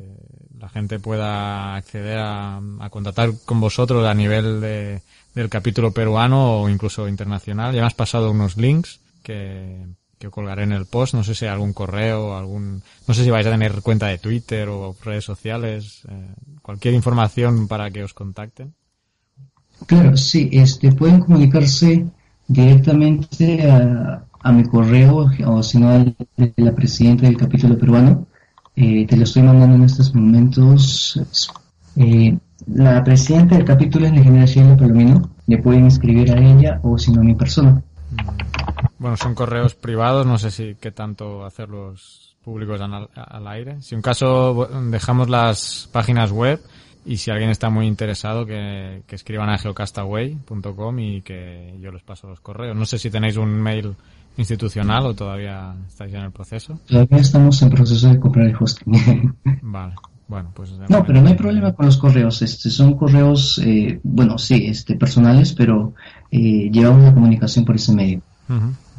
la 0.58 0.68
gente 0.68 0.98
pueda 0.98 1.76
acceder 1.76 2.18
a, 2.18 2.60
contactar 2.90 3.32
con 3.44 3.60
vosotros 3.60 4.06
a 4.06 4.14
nivel 4.14 4.60
de, 4.60 5.02
del 5.34 5.48
capítulo 5.48 5.92
peruano 5.92 6.62
o 6.62 6.68
incluso 6.68 7.08
internacional. 7.08 7.74
Ya 7.74 7.80
me 7.80 7.86
has 7.86 7.94
pasado 7.94 8.30
unos 8.30 8.56
links 8.56 9.00
que, 9.22 9.86
que 10.20 10.28
colgaré 10.28 10.64
en 10.64 10.72
el 10.72 10.84
post. 10.84 11.14
No 11.14 11.24
sé 11.24 11.34
si 11.34 11.46
hay 11.46 11.50
algún 11.50 11.72
correo, 11.72 12.36
algún, 12.36 12.82
no 13.08 13.14
sé 13.14 13.24
si 13.24 13.30
vais 13.30 13.46
a 13.46 13.50
tener 13.50 13.80
cuenta 13.80 14.06
de 14.06 14.18
Twitter 14.18 14.68
o 14.68 14.94
redes 15.02 15.24
sociales, 15.24 16.02
eh, 16.08 16.34
cualquier 16.60 16.92
información 16.94 17.66
para 17.66 17.90
que 17.90 18.04
os 18.04 18.12
contacten. 18.12 18.74
Claro, 19.86 20.16
sí, 20.18 20.50
este, 20.52 20.92
pueden 20.92 21.20
comunicarse 21.20 22.04
directamente 22.46 23.70
a, 23.70 24.26
mi 24.52 24.64
correo 24.64 25.30
o 25.46 25.62
si 25.62 25.78
no 25.78 25.98
de 26.36 26.52
la 26.56 26.74
presidenta 26.74 27.26
del 27.26 27.38
capítulo 27.38 27.78
peruano. 27.78 28.26
Eh, 28.76 29.06
te 29.06 29.16
lo 29.16 29.24
estoy 29.24 29.42
mandando 29.42 29.76
en 29.76 29.84
estos 29.84 30.14
momentos. 30.14 31.20
Eh, 31.96 32.36
la 32.66 33.02
presidenta 33.04 33.56
del 33.56 33.64
capítulo 33.64 34.06
es 34.06 34.12
la 34.12 34.18
ingeniera 34.18 34.46
Sheila 34.46 34.76
Palomino. 34.76 35.30
Le 35.46 35.58
pueden 35.58 35.86
escribir 35.86 36.32
a 36.32 36.38
ella 36.38 36.80
o 36.82 36.98
si 36.98 37.12
no 37.12 37.20
a 37.20 37.24
mi 37.24 37.34
persona. 37.34 37.82
Mm. 38.10 38.50
Bueno, 38.98 39.16
son 39.16 39.34
correos 39.34 39.74
privados, 39.74 40.26
no 40.26 40.38
sé 40.38 40.50
si 40.50 40.76
qué 40.78 40.90
tanto 40.90 41.44
hacerlos 41.44 42.36
públicos 42.44 42.80
al, 42.80 43.08
al 43.14 43.48
aire. 43.48 43.80
Si 43.80 43.94
un 43.94 44.02
caso 44.02 44.68
dejamos 44.90 45.30
las 45.30 45.88
páginas 45.90 46.32
web 46.32 46.60
y 47.04 47.16
si 47.16 47.30
alguien 47.30 47.50
está 47.50 47.70
muy 47.70 47.86
interesado, 47.86 48.44
que, 48.44 49.02
escriban 49.08 49.48
a 49.48 49.58
geocastaway.com 49.58 50.98
y 50.98 51.22
que 51.22 51.78
yo 51.80 51.90
les 51.90 52.02
paso 52.02 52.28
los 52.28 52.40
correos. 52.40 52.76
No 52.76 52.84
sé 52.84 52.98
si 52.98 53.10
tenéis 53.10 53.36
un 53.36 53.50
mail 53.50 53.94
institucional 54.36 55.06
o 55.06 55.14
todavía 55.14 55.74
estáis 55.88 56.14
en 56.14 56.22
el 56.22 56.30
proceso. 56.30 56.78
Todavía 56.86 57.18
estamos 57.18 57.60
en 57.62 57.70
proceso 57.70 58.08
de 58.08 58.20
comprar 58.20 58.46
el 58.46 58.56
hosting. 58.58 59.34
vale. 59.62 59.94
Bueno, 60.30 60.52
pues 60.54 60.70
no, 60.88 61.04
pero 61.04 61.20
no 61.20 61.28
hay 61.28 61.34
problema 61.34 61.72
con 61.72 61.86
los 61.86 61.98
correos. 61.98 62.40
Este, 62.40 62.70
son 62.70 62.96
correos, 62.96 63.60
eh, 63.64 63.98
bueno, 64.04 64.38
sí, 64.38 64.68
este, 64.68 64.94
personales, 64.94 65.52
pero 65.54 65.92
eh, 66.30 66.70
llevamos 66.70 67.02
la 67.02 67.12
comunicación 67.12 67.64
por 67.64 67.74
ese 67.74 67.92
medio. 67.92 68.22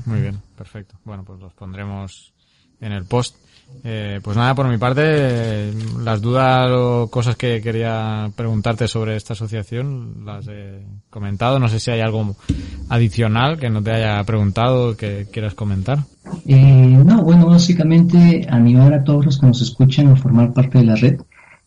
Muy 0.05 0.19
bien, 0.19 0.41
perfecto. 0.57 0.95
Bueno, 1.05 1.23
pues 1.23 1.39
los 1.39 1.53
pondremos 1.53 2.33
en 2.81 2.91
el 2.91 3.05
post. 3.05 3.37
Eh, 3.85 4.19
pues 4.21 4.35
nada, 4.35 4.53
por 4.53 4.67
mi 4.67 4.77
parte, 4.77 5.71
las 5.99 6.19
dudas 6.19 6.69
o 6.69 7.07
cosas 7.09 7.37
que 7.37 7.61
quería 7.61 8.29
preguntarte 8.35 8.89
sobre 8.89 9.15
esta 9.15 9.31
asociación 9.31 10.25
las 10.25 10.49
he 10.49 10.85
comentado. 11.09 11.59
No 11.59 11.69
sé 11.69 11.79
si 11.79 11.91
hay 11.91 12.01
algo 12.01 12.35
adicional 12.91 13.57
que 13.57 13.69
no 13.69 13.81
te 13.81 13.91
haya 13.91 14.23
preguntado 14.23 14.95
que 14.95 15.27
quieras 15.31 15.53
comentar. 15.53 15.99
Eh, 16.45 17.01
no, 17.05 17.23
bueno, 17.23 17.47
básicamente 17.47 18.45
animar 18.49 18.93
a 18.93 19.03
todos 19.03 19.25
los 19.25 19.39
que 19.39 19.47
nos 19.47 19.61
escuchan 19.61 20.07
a 20.09 20.15
formar 20.15 20.53
parte 20.53 20.77
de 20.77 20.85
la 20.85 20.95
red. 20.95 21.19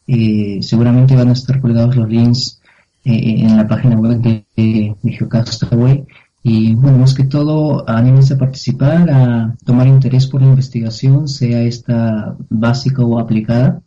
Eh, 0.07 0.59
seguramente 0.61 1.17
van 1.17 1.31
a 1.31 1.33
estar 1.33 1.61
colgados 1.61 1.97
los 1.97 2.09
links 2.09 2.61
en 3.07 3.57
la 3.57 3.69
página 3.69 3.97
web 3.97 4.19
de, 4.19 4.45
de 4.57 5.13
Geocastaway 5.13 6.07
y 6.47 6.75
bueno, 6.75 6.99
más 6.99 7.15
que 7.15 7.25
todo, 7.25 7.89
anímense 7.89 8.35
a 8.35 8.39
participar, 8.39 9.09
a 9.11 9.57
tomar 9.65 9.87
interés 9.87 10.27
por 10.27 10.43
la 10.43 10.49
investigación, 10.49 11.27
sea 11.27 11.63
esta 11.63 12.37
básica 12.51 13.03
o 13.03 13.19
aplicada. 13.19 13.81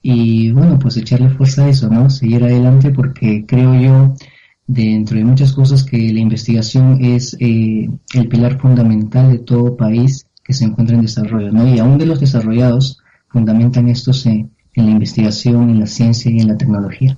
Y 0.00 0.52
bueno, 0.52 0.78
pues 0.78 0.96
echarle 0.96 1.30
fuerza 1.30 1.64
a 1.64 1.68
eso, 1.70 1.90
¿no? 1.90 2.08
Seguir 2.08 2.44
adelante 2.44 2.90
porque 2.90 3.44
creo 3.44 3.74
yo, 3.74 4.14
dentro 4.66 5.18
de 5.18 5.24
muchas 5.24 5.52
cosas, 5.52 5.84
que 5.84 5.98
la 6.12 6.20
investigación 6.20 7.04
es 7.04 7.36
eh, 7.40 7.88
el 8.14 8.28
pilar 8.28 8.58
fundamental 8.58 9.30
de 9.30 9.38
todo 9.38 9.76
país 9.76 10.26
que 10.42 10.52
se 10.52 10.64
encuentra 10.64 10.96
en 10.96 11.02
desarrollo, 11.02 11.50
¿no? 11.52 11.66
Y 11.66 11.78
aún 11.78 11.98
de 11.98 12.06
los 12.06 12.20
desarrollados 12.20 12.98
fundamentan 13.28 13.88
estos 13.88 14.26
en, 14.26 14.50
la 14.74 14.84
investigación, 14.84 15.70
en 15.70 15.80
la 15.80 15.86
ciencia 15.86 16.30
y 16.30 16.40
en 16.40 16.48
la 16.48 16.56
tecnología. 16.56 17.16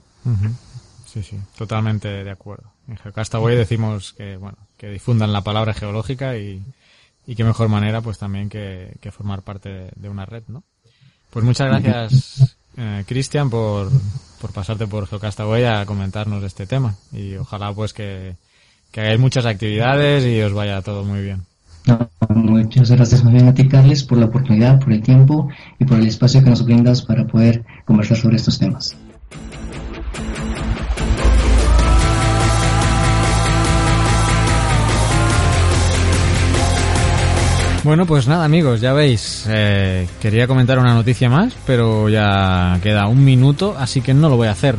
Sí, 1.06 1.22
sí, 1.22 1.37
totalmente 1.56 2.09
de 2.09 2.30
acuerdo. 2.30 2.72
En 2.88 2.96
Geocastaway 2.96 3.56
decimos 3.56 4.12
que, 4.12 4.37
bueno, 4.37 4.59
que 4.76 4.90
difundan 4.90 5.32
la 5.32 5.42
palabra 5.42 5.74
geológica 5.74 6.37
y, 6.37 6.62
y 7.26 7.35
qué 7.35 7.44
mejor 7.44 7.68
manera 7.68 8.00
pues 8.00 8.18
también 8.18 8.48
que, 8.48 8.98
formar 9.11 9.42
parte 9.42 9.90
de, 9.94 10.09
una 10.09 10.24
red, 10.26 10.44
¿no? 10.48 10.62
Pues 11.30 11.44
muchas 11.44 11.66
gracias, 11.68 12.56
eh, 12.76 13.04
Cristian, 13.06 13.50
por, 13.50 13.90
por 14.46 14.54
pasarte 14.54 14.87
por 14.87 15.09
Geocastaway 15.09 15.64
a 15.64 15.85
comentarnos 15.87 16.40
este 16.44 16.66
tema 16.66 16.94
y 17.12 17.35
ojalá 17.35 17.72
pues 17.72 17.92
que, 17.92 18.37
que 18.92 19.00
hagáis 19.00 19.18
muchas 19.18 19.44
actividades 19.44 20.24
y 20.24 20.40
os 20.40 20.52
vaya 20.52 20.82
todo 20.82 21.02
muy 21.02 21.20
bien. 21.20 21.42
muchas 22.28 22.92
gracias 22.92 23.24
muy 23.24 23.32
bien 23.32 23.48
a 23.48 23.54
ti, 23.54 23.66
Carles, 23.66 24.04
por 24.04 24.18
la 24.18 24.26
oportunidad, 24.26 24.78
por 24.78 24.92
el 24.92 25.02
tiempo 25.02 25.48
y 25.80 25.85
por 25.85 25.98
el 25.98 26.06
espacio 26.06 26.44
que 26.44 26.50
nos 26.50 26.64
brindas 26.64 27.02
para 27.02 27.26
poder 27.26 27.64
conversar 27.87 28.18
sobre 28.18 28.37
estos 28.37 28.56
temas. 28.61 28.96
Bueno, 37.87 38.05
pues 38.05 38.27
nada 38.27 38.44
amigos, 38.44 38.81
ya 38.81 38.92
veis, 38.92 39.46
eh, 39.49 40.09
quería 40.20 40.49
comentar 40.49 40.77
una 40.81 40.92
noticia 40.92 41.31
más, 41.31 41.53
pero 41.64 42.09
ya 42.09 42.81
queda 42.83 43.07
un 43.07 43.25
minuto, 43.25 43.77
así 43.79 44.01
que 44.01 44.12
no 44.12 44.29
lo 44.29 44.37
voy 44.37 44.49
a 44.49 44.51
hacer. 44.51 44.75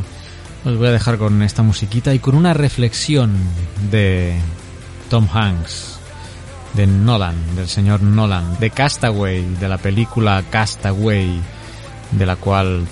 Os 0.66 0.76
voy 0.76 0.88
a 0.88 0.92
dejar 0.92 1.16
con 1.16 1.40
esta 1.40 1.62
musiquita 1.62 2.12
y 2.12 2.18
con 2.18 2.34
una 2.34 2.52
reflexión 2.52 3.32
de 3.90 4.34
Tom 5.08 5.26
Hanks, 5.32 5.98
de 6.74 6.86
Nolan, 6.86 7.56
del 7.56 7.66
señor 7.66 8.02
Nolan, 8.02 8.58
de 8.60 8.68
Castaway, 8.68 9.54
de 9.54 9.68
la 9.70 9.78
película 9.78 10.44
Castaway, 10.50 11.40
de 12.10 12.26
la 12.26 12.36
cual 12.36 12.86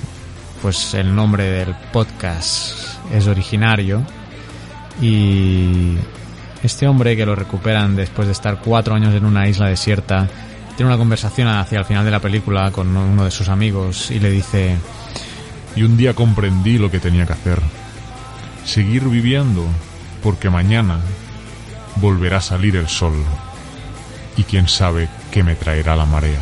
pues 0.63 0.95
el 0.95 1.15
nombre 1.15 1.45
del 1.45 1.75
podcast 1.93 2.73
es 3.13 3.27
originario 3.27 4.03
y 4.99 5.99
este 6.63 6.89
hombre, 6.89 7.17
que 7.17 7.27
lo 7.27 7.35
recuperan 7.35 7.97
después 7.97 8.27
de 8.27 8.33
estar 8.33 8.61
cuatro 8.61 8.95
años 8.95 9.15
en 9.15 9.25
una 9.25 9.49
isla 9.49 9.69
desierta, 9.69 10.29
tiene 10.77 10.91
una 10.91 10.99
conversación 10.99 11.49
hacia 11.49 11.79
el 11.79 11.85
final 11.85 12.05
de 12.05 12.11
la 12.11 12.21
película 12.21 12.71
con 12.71 12.97
uno 12.97 13.25
de 13.25 13.31
sus 13.31 13.49
amigos 13.49 14.11
y 14.11 14.21
le 14.21 14.31
dice... 14.31 14.77
Y 15.75 15.83
un 15.83 15.97
día 15.97 16.15
comprendí 16.15 16.79
lo 16.79 16.91
que 16.91 17.01
tenía 17.01 17.27
que 17.27 17.35
hacer. 17.35 17.61
Seguir 18.65 19.05
viviendo, 19.05 19.67
porque 20.23 20.49
mañana 20.49 21.01
volverá 21.97 22.39
a 22.39 22.43
salir 22.43 22.77
el 22.77 22.89
sol. 22.89 23.15
Y 24.39 24.45
quién 24.45 24.69
sabe 24.69 25.09
qué 25.31 25.43
me 25.43 25.55
traerá 25.55 25.95
la 25.95 26.07
marea. 26.07 26.41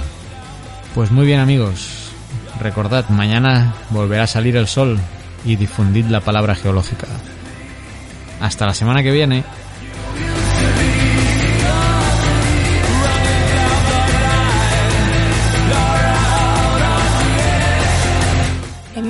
Pues 0.94 1.10
muy 1.10 1.26
bien 1.26 1.40
amigos, 1.40 2.12
recordad, 2.60 3.08
mañana 3.08 3.74
volverá 3.90 4.24
a 4.24 4.28
salir 4.28 4.56
el 4.56 4.68
sol 4.68 4.98
y 5.44 5.56
difundid 5.56 6.06
la 6.06 6.20
palabra 6.20 6.54
geológica. 6.54 7.08
Hasta 8.40 8.66
la 8.66 8.74
semana 8.74 9.02
que 9.02 9.10
viene. 9.10 9.44